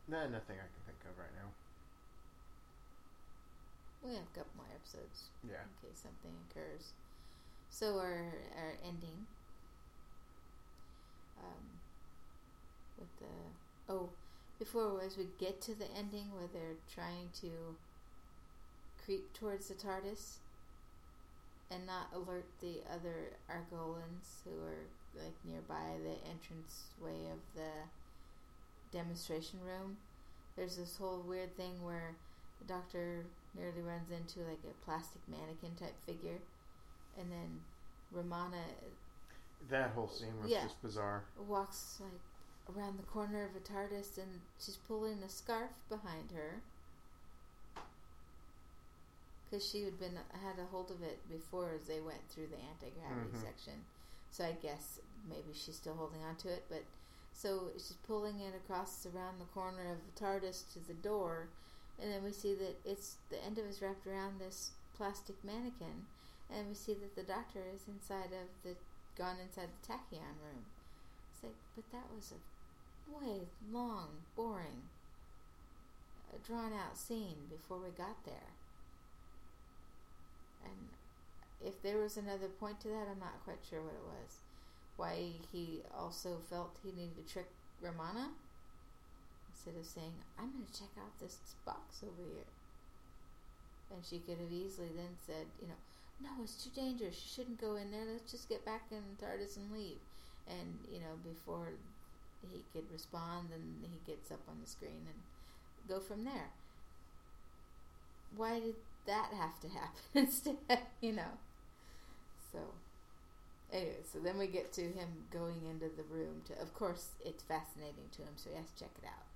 Nah, 0.06 0.26
nothing 0.28 0.56
I 0.60 0.68
can 0.70 0.82
think 0.86 1.00
of 1.10 1.18
right 1.18 1.34
now. 1.34 1.50
We 4.04 4.14
have 4.14 4.24
a 4.24 4.36
couple 4.36 4.52
more 4.56 4.68
episodes 4.74 5.30
Yeah. 5.42 5.64
in 5.64 5.88
case 5.88 5.98
something 6.02 6.34
occurs. 6.50 6.92
So 7.70 7.98
our 7.98 8.30
our 8.60 8.72
ending 8.84 9.26
um, 11.40 11.64
with 12.98 13.10
the 13.18 13.34
oh 13.92 14.08
before 14.58 15.00
as 15.04 15.16
we 15.16 15.26
get 15.38 15.60
to 15.62 15.74
the 15.74 15.86
ending 15.96 16.26
where 16.32 16.48
they're 16.52 16.76
trying 16.92 17.28
to 17.40 17.50
creep 19.04 19.32
towards 19.34 19.68
the 19.68 19.74
TARDIS 19.74 20.36
and 21.70 21.86
not 21.86 22.08
alert 22.14 22.44
the 22.60 22.80
other 22.92 23.32
Argolins 23.50 24.42
who 24.44 24.50
are 24.64 24.86
like 25.22 25.34
nearby 25.44 25.96
the 26.02 26.16
entrance 26.30 26.84
way 27.00 27.30
of 27.32 27.38
the 27.54 28.96
demonstration 28.96 29.58
room. 29.64 29.96
There's 30.56 30.76
this 30.76 30.96
whole 30.96 31.20
weird 31.26 31.56
thing 31.56 31.82
where 31.84 32.14
the 32.60 32.72
doctor 32.72 33.24
nearly 33.56 33.82
runs 33.82 34.10
into 34.10 34.40
like 34.48 34.60
a 34.64 34.84
plastic 34.84 35.20
mannequin 35.28 35.74
type 35.78 35.94
figure, 36.06 36.38
and 37.18 37.30
then 37.30 37.60
Romana 38.12 38.62
That 39.70 39.90
whole 39.90 40.08
scene 40.08 40.40
was 40.40 40.50
Yeah. 40.50 40.62
just 40.64 40.80
bizarre. 40.82 41.24
walks 41.48 41.98
like 42.00 42.20
around 42.74 42.98
the 42.98 43.02
corner 43.04 43.44
of 43.44 43.54
a 43.56 43.60
TARDIS 43.60 44.16
and 44.18 44.40
she's 44.58 44.76
pulling 44.76 45.22
a 45.22 45.28
scarf 45.28 45.70
behind 45.88 46.30
her 46.32 46.60
because 49.44 49.68
she 49.68 49.84
had 49.84 49.98
been 49.98 50.16
had 50.42 50.58
a 50.58 50.66
hold 50.70 50.90
of 50.90 51.02
it 51.02 51.18
before 51.28 51.70
as 51.74 51.86
they 51.86 52.00
went 52.00 52.28
through 52.28 52.46
the 52.48 52.56
anti 52.58 52.90
gravity 52.98 53.30
Mhm. 53.36 53.42
section. 53.42 53.84
So 54.30 54.44
I 54.44 54.52
guess 54.52 54.98
maybe 55.28 55.52
she's 55.52 55.76
still 55.76 55.94
holding 55.94 56.22
on 56.24 56.36
to 56.36 56.48
it, 56.48 56.64
but 56.68 56.84
so 57.32 57.70
she's 57.74 57.96
pulling 58.06 58.40
it 58.40 58.54
across 58.54 59.06
around 59.06 59.38
the 59.38 59.44
corner 59.46 59.90
of 59.92 59.98
the 60.06 60.12
TARDIS 60.20 60.64
to 60.72 60.80
the 60.80 60.94
door, 60.94 61.48
and 61.98 62.10
then 62.10 62.24
we 62.24 62.32
see 62.32 62.54
that 62.54 62.76
it's 62.84 63.16
the 63.28 63.42
end 63.44 63.58
of 63.58 63.66
it 63.66 63.68
is 63.68 63.82
wrapped 63.82 64.06
around 64.06 64.38
this 64.40 64.72
plastic 64.96 65.42
mannequin, 65.44 66.06
and 66.50 66.68
we 66.68 66.74
see 66.74 66.94
that 66.94 67.14
the 67.14 67.22
doctor 67.22 67.60
is 67.66 67.86
inside 67.86 68.32
of 68.32 68.48
the 68.62 68.76
gone 69.16 69.38
inside 69.38 69.68
the 69.82 69.86
tachyon 69.92 70.40
room. 70.42 70.64
It's 71.32 71.42
like, 71.44 71.54
but 71.76 71.90
that 71.92 72.10
was 72.12 72.32
a 72.32 72.40
way 73.08 73.48
long, 73.72 74.08
boring, 74.36 74.88
a 76.34 76.46
drawn 76.46 76.72
out 76.72 76.96
scene 76.96 77.48
before 77.50 77.78
we 77.78 77.90
got 77.90 78.24
there. 78.24 78.52
And 80.64 80.88
if 81.64 81.82
there 81.82 81.98
was 81.98 82.16
another 82.16 82.48
point 82.48 82.80
to 82.80 82.88
that, 82.88 83.08
I'm 83.10 83.20
not 83.20 83.44
quite 83.44 83.60
sure 83.68 83.80
what 83.80 83.94
it 83.94 84.06
was. 84.06 84.38
Why 84.96 85.32
he 85.52 85.82
also 85.96 86.38
felt 86.48 86.78
he 86.84 86.92
needed 86.92 87.26
to 87.26 87.32
trick 87.32 87.48
Romana 87.82 88.30
instead 89.52 89.80
of 89.80 89.86
saying, 89.86 90.12
I'm 90.38 90.52
going 90.52 90.66
to 90.66 90.78
check 90.78 90.90
out 90.98 91.18
this 91.20 91.38
box 91.64 92.02
over 92.02 92.22
here. 92.22 92.48
And 93.92 94.04
she 94.04 94.18
could 94.18 94.38
have 94.38 94.52
easily 94.52 94.88
then 94.96 95.16
said, 95.26 95.46
you 95.60 95.68
know, 95.68 95.80
no, 96.22 96.30
it's 96.42 96.62
too 96.62 96.70
dangerous. 96.74 97.20
You 97.20 97.30
shouldn't 97.34 97.60
go 97.60 97.76
in 97.76 97.90
there. 97.90 98.04
Let's 98.10 98.30
just 98.30 98.48
get 98.48 98.64
back 98.64 98.82
in 98.90 99.02
TARDIS 99.20 99.56
and 99.56 99.72
leave. 99.72 99.98
And, 100.48 100.78
you 100.90 101.00
know, 101.00 101.18
before 101.24 101.74
he 102.52 102.64
could 102.72 102.90
respond, 102.92 103.48
and 103.52 103.62
he 103.82 104.10
gets 104.10 104.30
up 104.30 104.40
on 104.48 104.56
the 104.62 104.68
screen 104.68 105.06
and 105.06 105.88
go 105.88 106.00
from 106.00 106.24
there. 106.24 106.50
Why 108.36 108.60
did 108.60 108.74
that 109.06 109.30
have 109.36 109.60
to 109.60 109.68
happen 109.68 110.00
instead? 110.14 110.56
You 111.00 111.12
know? 111.12 111.38
So, 112.52 112.58
anyway, 113.72 114.02
so 114.10 114.18
then 114.18 114.38
we 114.38 114.46
get 114.46 114.72
to 114.74 114.82
him 114.82 115.08
going 115.32 115.62
into 115.70 115.86
the 115.94 116.04
room 116.10 116.42
to, 116.46 116.60
of 116.60 116.74
course, 116.74 117.08
it's 117.24 117.42
fascinating 117.42 118.08
to 118.12 118.22
him, 118.22 118.34
so 118.36 118.50
he 118.50 118.56
has 118.56 118.70
to 118.70 118.84
check 118.84 118.94
it 119.02 119.06
out. 119.06 119.26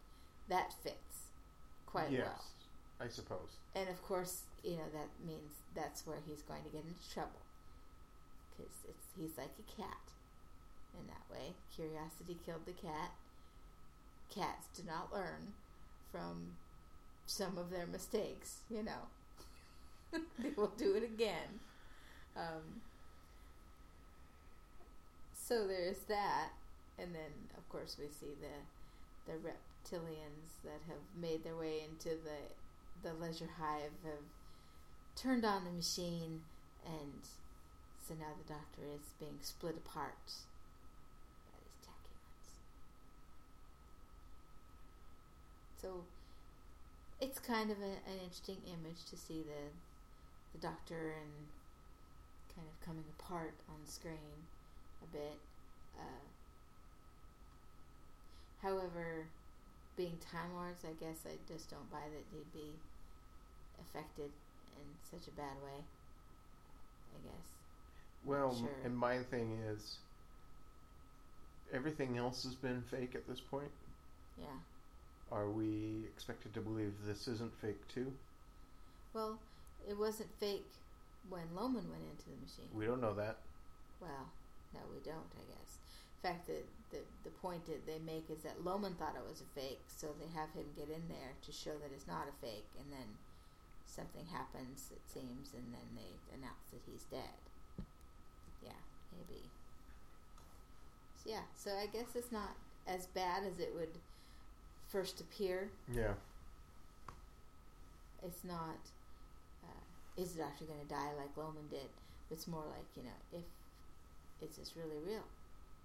That 0.49 0.73
fits 0.83 1.29
quite 1.87 2.11
yes, 2.11 2.23
well. 2.25 2.45
I 3.01 3.09
suppose. 3.09 3.59
And 3.75 3.89
of 3.89 4.03
course, 4.03 4.43
you 4.65 4.77
know 4.77 4.91
that 4.93 5.09
means 5.27 5.53
that's 5.75 6.07
where 6.07 6.19
he's 6.27 6.43
going 6.43 6.65
to 6.65 6.71
get 6.71 6.85
into 6.85 7.11
trouble 7.13 7.43
because 8.51 8.73
it's 8.89 9.07
he's 9.17 9.39
like 9.39 9.55
a 9.59 9.81
cat 9.81 10.03
in 11.01 11.07
that 11.07 11.25
way. 11.31 11.55
Curiosity 11.75 12.37
killed 12.45 12.67
the 12.67 12.73
cat. 12.73 13.13
Cats 14.35 14.69
do 14.77 14.83
not 14.87 15.13
learn 15.13 15.55
from 16.11 16.57
some 17.27 17.59
of 17.59 17.71
their 17.71 17.87
mistakes. 17.87 18.59
You 18.71 18.83
know, 18.83 19.09
they 20.39 20.51
will 20.57 20.73
do 20.77 20.95
it 20.95 21.05
again. 21.05 21.61
Um, 22.37 22.83
so 25.33 25.67
there's 25.67 25.99
that, 26.09 26.51
and 26.99 27.15
then 27.15 27.33
of 27.57 27.69
course 27.69 27.97
we 27.99 28.07
see 28.09 28.35
the 28.41 29.33
the 29.33 29.39
reptilians 29.39 30.63
that 30.65 30.81
have 30.89 31.03
made 31.21 31.45
their 31.45 31.57
way 31.57 31.81
into 31.89 32.11
the 32.11 32.39
the 33.03 33.15
leisure 33.15 33.49
hive 33.59 33.93
have 34.05 34.25
turned 35.17 35.45
on 35.45 35.65
the 35.65 35.71
machine, 35.71 36.43
and 36.85 37.23
so 38.07 38.15
now 38.15 38.33
the 38.39 38.53
doctor 38.53 38.83
is 38.95 39.13
being 39.19 39.39
split 39.41 39.77
apart 39.77 40.33
by 41.47 41.59
these 41.61 41.81
tachyons. 41.87 42.49
So 45.81 46.05
it's 47.21 47.39
kind 47.39 47.71
of 47.71 47.79
a, 47.79 47.93
an 48.11 48.19
interesting 48.23 48.59
image 48.67 49.05
to 49.11 49.17
see 49.17 49.43
the 49.43 49.71
the 50.53 50.59
doctor 50.67 51.13
and 51.21 51.33
kind 52.55 52.67
of 52.67 52.87
coming 52.87 53.05
apart 53.19 53.53
on 53.69 53.87
screen 53.87 54.47
a 55.03 55.07
bit. 55.13 55.39
Uh, 55.99 56.25
however, 58.63 59.27
being 59.97 60.17
Time 60.33 60.55
Lords, 60.55 60.85
I 60.85 60.93
guess 61.05 61.19
I 61.27 61.37
just 61.53 61.71
don't 61.71 61.91
buy 61.91 61.99
that 62.01 62.25
they'd 62.33 62.53
be 62.53 62.71
affected 63.81 64.31
in 64.77 64.87
such 65.11 65.29
a 65.29 65.37
bad 65.37 65.57
way. 65.63 65.85
I 67.15 67.19
guess. 67.29 67.49
Well, 68.25 68.55
Sure. 68.55 68.69
and 68.85 68.97
my 68.97 69.23
thing 69.25 69.59
is, 69.67 69.99
everything 71.73 72.17
else 72.17 72.43
has 72.45 72.55
been 72.55 72.83
fake 72.91 73.15
at 73.15 73.27
this 73.29 73.41
point. 73.41 73.71
Yeah. 74.41 74.47
Are 75.31 75.51
we 75.51 76.05
expected 76.07 76.55
to 76.55 76.61
believe 76.61 76.93
this 77.05 77.29
isn't 77.29 77.55
fake 77.61 77.87
too? 77.89 78.13
Well, 79.13 79.39
it 79.89 79.99
wasn't 79.99 80.31
fake 80.41 80.67
when 81.29 81.45
Loman 81.55 81.85
went 81.91 82.05
into 82.11 82.31
the 82.31 82.41
machine. 82.41 82.73
We 82.73 82.87
don't 82.87 83.01
know 83.01 83.15
that. 83.15 83.37
Well, 84.01 84.33
no, 84.73 84.81
we 84.91 85.01
don't, 85.05 85.29
I 85.37 85.45
guess. 85.53 85.79
In 86.19 86.31
fact, 86.31 86.47
the, 86.47 86.65
the, 86.91 87.03
the 87.25 87.35
point 87.43 87.67
that 87.67 87.87
they 87.87 88.01
make 88.05 88.31
is 88.31 88.43
that 88.43 88.65
Loman 88.65 88.95
thought 88.95 89.17
it 89.17 89.29
was 89.29 89.43
a 89.43 89.61
fake, 89.61 89.85
so 89.87 90.09
they 90.19 90.33
have 90.33 90.51
him 90.57 90.67
get 90.75 90.89
in 90.89 91.05
there 91.09 91.37
to 91.45 91.53
show 91.53 91.77
that 91.79 91.93
it's 91.93 92.09
not 92.09 92.29
a 92.29 92.35
fake, 92.41 92.69
and 92.81 92.91
then 92.91 93.07
something 93.87 94.27
happens, 94.33 94.91
it 94.91 95.05
seems, 95.07 95.53
and 95.55 95.69
then 95.73 95.89
they 95.95 96.13
announce 96.35 96.73
that 96.73 96.81
he's 96.91 97.05
dead. 97.11 97.39
Yeah, 98.65 98.81
maybe. 99.13 99.43
So, 101.23 101.31
yeah, 101.31 101.47
so 101.57 101.71
I 101.77 101.87
guess 101.87 102.17
it's 102.17 102.33
not 102.33 102.57
as 102.87 103.07
bad 103.07 103.45
as 103.45 103.61
it 103.61 103.75
would 103.75 103.99
first 104.89 105.21
appear. 105.21 105.71
Yeah. 105.93 106.15
It's 108.25 108.45
not, 108.45 108.81
uh, 109.65 110.21
is 110.21 110.33
the 110.33 110.43
doctor 110.43 110.65
going 110.65 110.81
to 110.81 110.89
die 110.89 111.13
like 111.17 111.37
Loman 111.37 111.69
did? 111.71 111.89
It's 112.31 112.49
more 112.49 112.65
like, 112.67 112.89
you 112.97 113.05
know, 113.05 113.19
if, 113.33 114.49
is 114.49 114.57
this 114.57 114.75
really 114.77 114.99
real? 115.07 115.25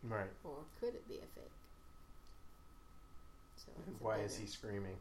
Right. 0.04 0.32
Or 0.44 0.66
could 0.80 0.96
it 0.96 1.08
be 1.08 1.16
a 1.16 1.28
fake? 1.36 1.58
So 3.56 3.72
And 3.78 3.86
it's 3.88 4.02
a 4.02 4.04
why 4.04 4.18
is 4.20 4.36
he 4.36 4.48
screaming? 4.48 4.98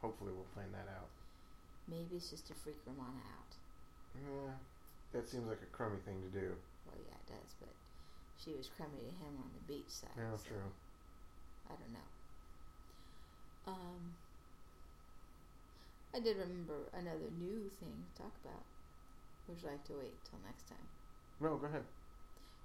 Hopefully, 0.00 0.30
we'll 0.30 0.52
find 0.54 0.70
that 0.74 0.86
out. 0.92 1.10
Maybe 1.88 2.14
it's 2.14 2.30
just 2.30 2.46
to 2.48 2.54
freak 2.54 2.78
Romana 2.86 3.22
out. 3.34 3.52
Yeah, 4.14 4.54
that 5.12 5.28
seems 5.28 5.48
like 5.48 5.62
a 5.62 5.70
crummy 5.74 5.98
thing 6.04 6.22
to 6.22 6.30
do. 6.30 6.54
Well, 6.86 6.98
yeah, 6.98 7.16
it 7.18 7.26
does, 7.26 7.52
but 7.58 7.74
she 8.38 8.54
was 8.54 8.70
crummy 8.70 9.02
to 9.02 9.14
him 9.18 9.34
on 9.42 9.50
the 9.50 9.64
beach 9.66 9.90
side. 9.90 10.14
Yeah, 10.16 10.36
so 10.36 10.54
true. 10.54 10.70
I 11.66 11.74
don't 11.74 11.92
know. 11.92 12.08
Um, 13.66 14.12
I 16.14 16.20
did 16.20 16.36
remember 16.36 16.88
another 16.92 17.30
new 17.38 17.68
thing 17.80 18.04
to 18.14 18.22
talk 18.22 18.32
about. 18.44 18.64
Would 19.48 19.62
you 19.62 19.68
like 19.68 19.84
to 19.84 19.94
wait 19.94 20.24
till 20.28 20.38
next 20.46 20.68
time? 20.68 20.86
No, 21.40 21.56
go 21.56 21.66
ahead. 21.66 21.84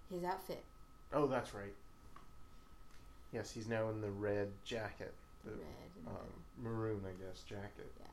His 0.09 0.23
outfit, 0.23 0.63
Oh, 1.13 1.27
that's 1.27 1.53
right. 1.53 1.73
Yes, 3.31 3.51
he's 3.51 3.67
now 3.67 3.89
in 3.89 4.01
the 4.01 4.11
red 4.11 4.49
jacket, 4.65 5.13
the 5.43 5.51
red 5.51 5.91
and 5.95 6.07
um, 6.07 6.13
maroon, 6.61 7.01
I 7.05 7.11
guess, 7.23 7.43
jacket. 7.43 7.91
yeah, 7.99 8.05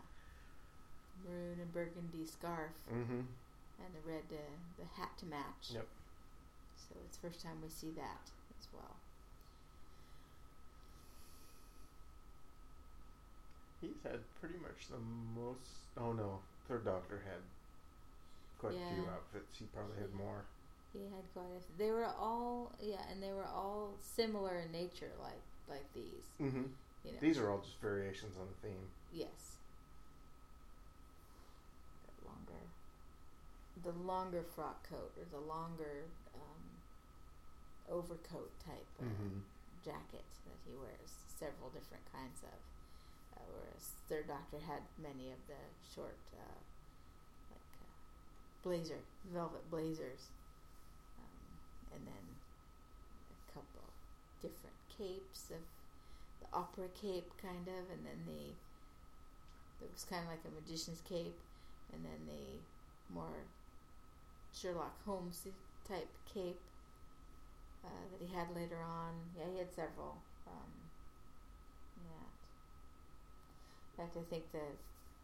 maroon 1.24 1.58
and 1.60 1.72
burgundy 1.72 2.24
scarf, 2.24 2.72
Mm-hmm. 2.92 3.20
and 3.20 3.90
the 3.94 4.08
red 4.08 4.24
uh, 4.32 4.36
the 4.78 4.84
hat 5.00 5.10
to 5.18 5.26
match. 5.26 5.70
Yep. 5.74 5.86
So 6.76 6.94
it's 7.04 7.16
the 7.16 7.28
first 7.28 7.42
time 7.42 7.56
we 7.62 7.68
see 7.68 7.90
that 7.96 8.30
as 8.58 8.68
well. 8.72 8.96
He's 13.80 14.02
had 14.02 14.20
pretty 14.40 14.58
much 14.60 14.88
the 14.90 14.98
most. 15.40 15.86
Oh 15.96 16.12
no, 16.12 16.40
Third 16.66 16.84
Doctor 16.84 17.22
had 17.24 17.42
quite 18.58 18.74
a 18.74 18.94
few 18.94 19.04
outfits. 19.06 19.58
He 19.58 19.66
probably 19.74 19.96
had 20.00 20.12
more. 20.14 20.44
He 20.92 21.00
had 21.04 21.22
quite 21.32 21.46
a. 21.54 21.60
They 21.78 21.90
were 21.90 22.06
all 22.06 22.72
yeah, 22.80 23.02
and 23.10 23.22
they 23.22 23.32
were 23.32 23.46
all 23.46 23.90
similar 24.00 24.58
in 24.58 24.72
nature, 24.72 25.12
like 25.22 25.42
like 25.68 25.84
these. 25.94 26.26
Mm-hmm. 26.40 26.62
You 27.04 27.12
know. 27.12 27.18
These 27.20 27.38
are 27.38 27.50
all 27.50 27.58
just 27.60 27.80
variations 27.80 28.36
on 28.40 28.46
the 28.50 28.68
theme. 28.68 28.86
Yes. 29.12 29.56
The 32.08 32.26
longer, 32.26 32.62
the 33.84 33.94
longer 34.06 34.42
frock 34.54 34.88
coat 34.88 35.12
or 35.16 35.24
the 35.30 35.44
longer 35.46 36.10
um, 36.34 36.64
overcoat 37.90 38.50
type 38.66 38.86
Mm-hmm. 38.98 39.38
jacket 39.84 40.26
that 40.46 40.58
he 40.66 40.74
wears. 40.74 41.12
Several 41.38 41.70
different 41.70 42.02
kinds 42.12 42.42
of. 42.42 42.58
Whereas 43.46 43.94
Third 44.08 44.28
Doctor 44.28 44.58
had 44.66 44.82
many 45.00 45.30
of 45.30 45.40
the 45.46 45.60
short, 45.94 46.18
uh, 46.34 46.58
like 47.50 47.70
uh, 47.80 47.92
blazer, 48.62 49.00
velvet 49.32 49.70
blazers, 49.70 50.30
um, 51.18 51.58
and 51.94 52.06
then 52.06 52.24
a 53.32 53.52
couple 53.52 53.84
different 54.42 54.76
capes 54.96 55.50
of 55.50 55.62
the 56.40 56.48
opera 56.56 56.88
cape, 57.00 57.30
kind 57.42 57.66
of, 57.68 57.90
and 57.90 58.04
then 58.06 58.20
the 58.26 58.54
it 59.84 59.90
was 59.92 60.04
kind 60.04 60.22
of 60.24 60.30
like 60.30 60.44
a 60.44 60.50
magician's 60.54 61.00
cape, 61.08 61.38
and 61.92 62.04
then 62.04 62.20
the 62.26 62.60
more 63.14 63.46
Sherlock 64.52 65.02
Holmes 65.04 65.46
type 65.88 66.08
cape. 66.32 66.60
uh, 67.84 68.04
that 68.10 68.20
he 68.20 68.34
had 68.34 68.48
later 68.54 68.78
on. 68.82 69.12
Yeah, 69.36 69.46
he 69.52 69.58
had 69.58 69.72
several. 69.72 70.16
Um, 70.46 70.70
yeah. 72.04 72.26
In 73.87 73.87
fact, 73.98 74.16
I 74.16 74.24
think 74.30 74.52
the, 74.52 74.64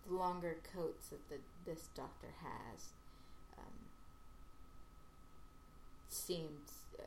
the 0.07 0.14
longer 0.14 0.57
coats 0.75 1.09
that 1.09 1.29
the 1.31 1.39
this 1.64 1.89
doctor 1.95 2.29
has 2.43 2.93
um, 3.59 3.75
seems 6.09 6.85
uh, 6.99 7.03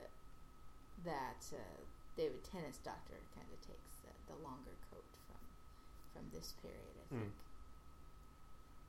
that 1.06 1.42
uh, 1.54 1.62
David 2.18 2.44
Tennant's 2.44 2.80
doctor 2.82 3.20
kind 3.36 3.48
of 3.54 3.60
takes 3.62 4.02
the, 4.04 4.12
the 4.34 4.38
longer 4.44 4.74
coat 4.92 5.06
from 5.28 5.42
from 6.14 6.26
this 6.34 6.54
period. 6.62 6.96
I 6.98 7.06
Hmm. 7.10 7.20
think 7.22 7.34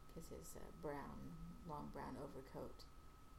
because 0.08 0.28
his 0.34 0.56
uh, 0.56 0.64
brown, 0.82 1.18
long 1.68 1.88
brown 1.94 2.16
overcoat, 2.18 2.74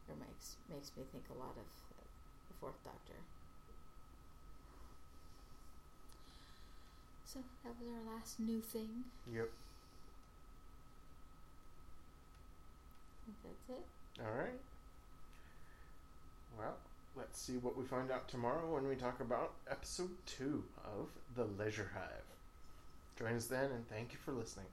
makes 0.08 0.56
makes 0.70 0.92
me 0.98 1.04
think 1.12 1.26
a 1.30 1.38
lot 1.38 1.58
of 1.58 1.70
uh, 1.98 2.06
the 2.48 2.56
Fourth 2.62 2.80
Doctor. 2.84 3.20
So 7.32 7.40
that 7.64 7.76
was 7.80 7.88
our 7.90 8.16
last 8.16 8.40
new 8.40 8.60
thing. 8.60 9.04
Yep. 9.32 9.50
I 13.22 13.32
think 13.44 13.56
that's 13.68 13.80
it. 13.80 13.86
All 14.26 14.36
right. 14.36 14.60
Well, 16.58 16.78
let's 17.16 17.40
see 17.40 17.58
what 17.58 17.78
we 17.78 17.86
find 17.86 18.10
out 18.10 18.28
tomorrow 18.30 18.74
when 18.74 18.88
we 18.88 18.96
talk 18.96 19.20
about 19.20 19.54
episode 19.70 20.10
two 20.26 20.64
of 20.84 21.10
The 21.36 21.46
Leisure 21.64 21.92
Hive. 21.94 22.26
Join 23.16 23.36
us 23.36 23.46
then, 23.46 23.66
and 23.66 23.88
thank 23.90 24.12
you 24.12 24.18
for 24.26 24.32
listening. 24.32 24.66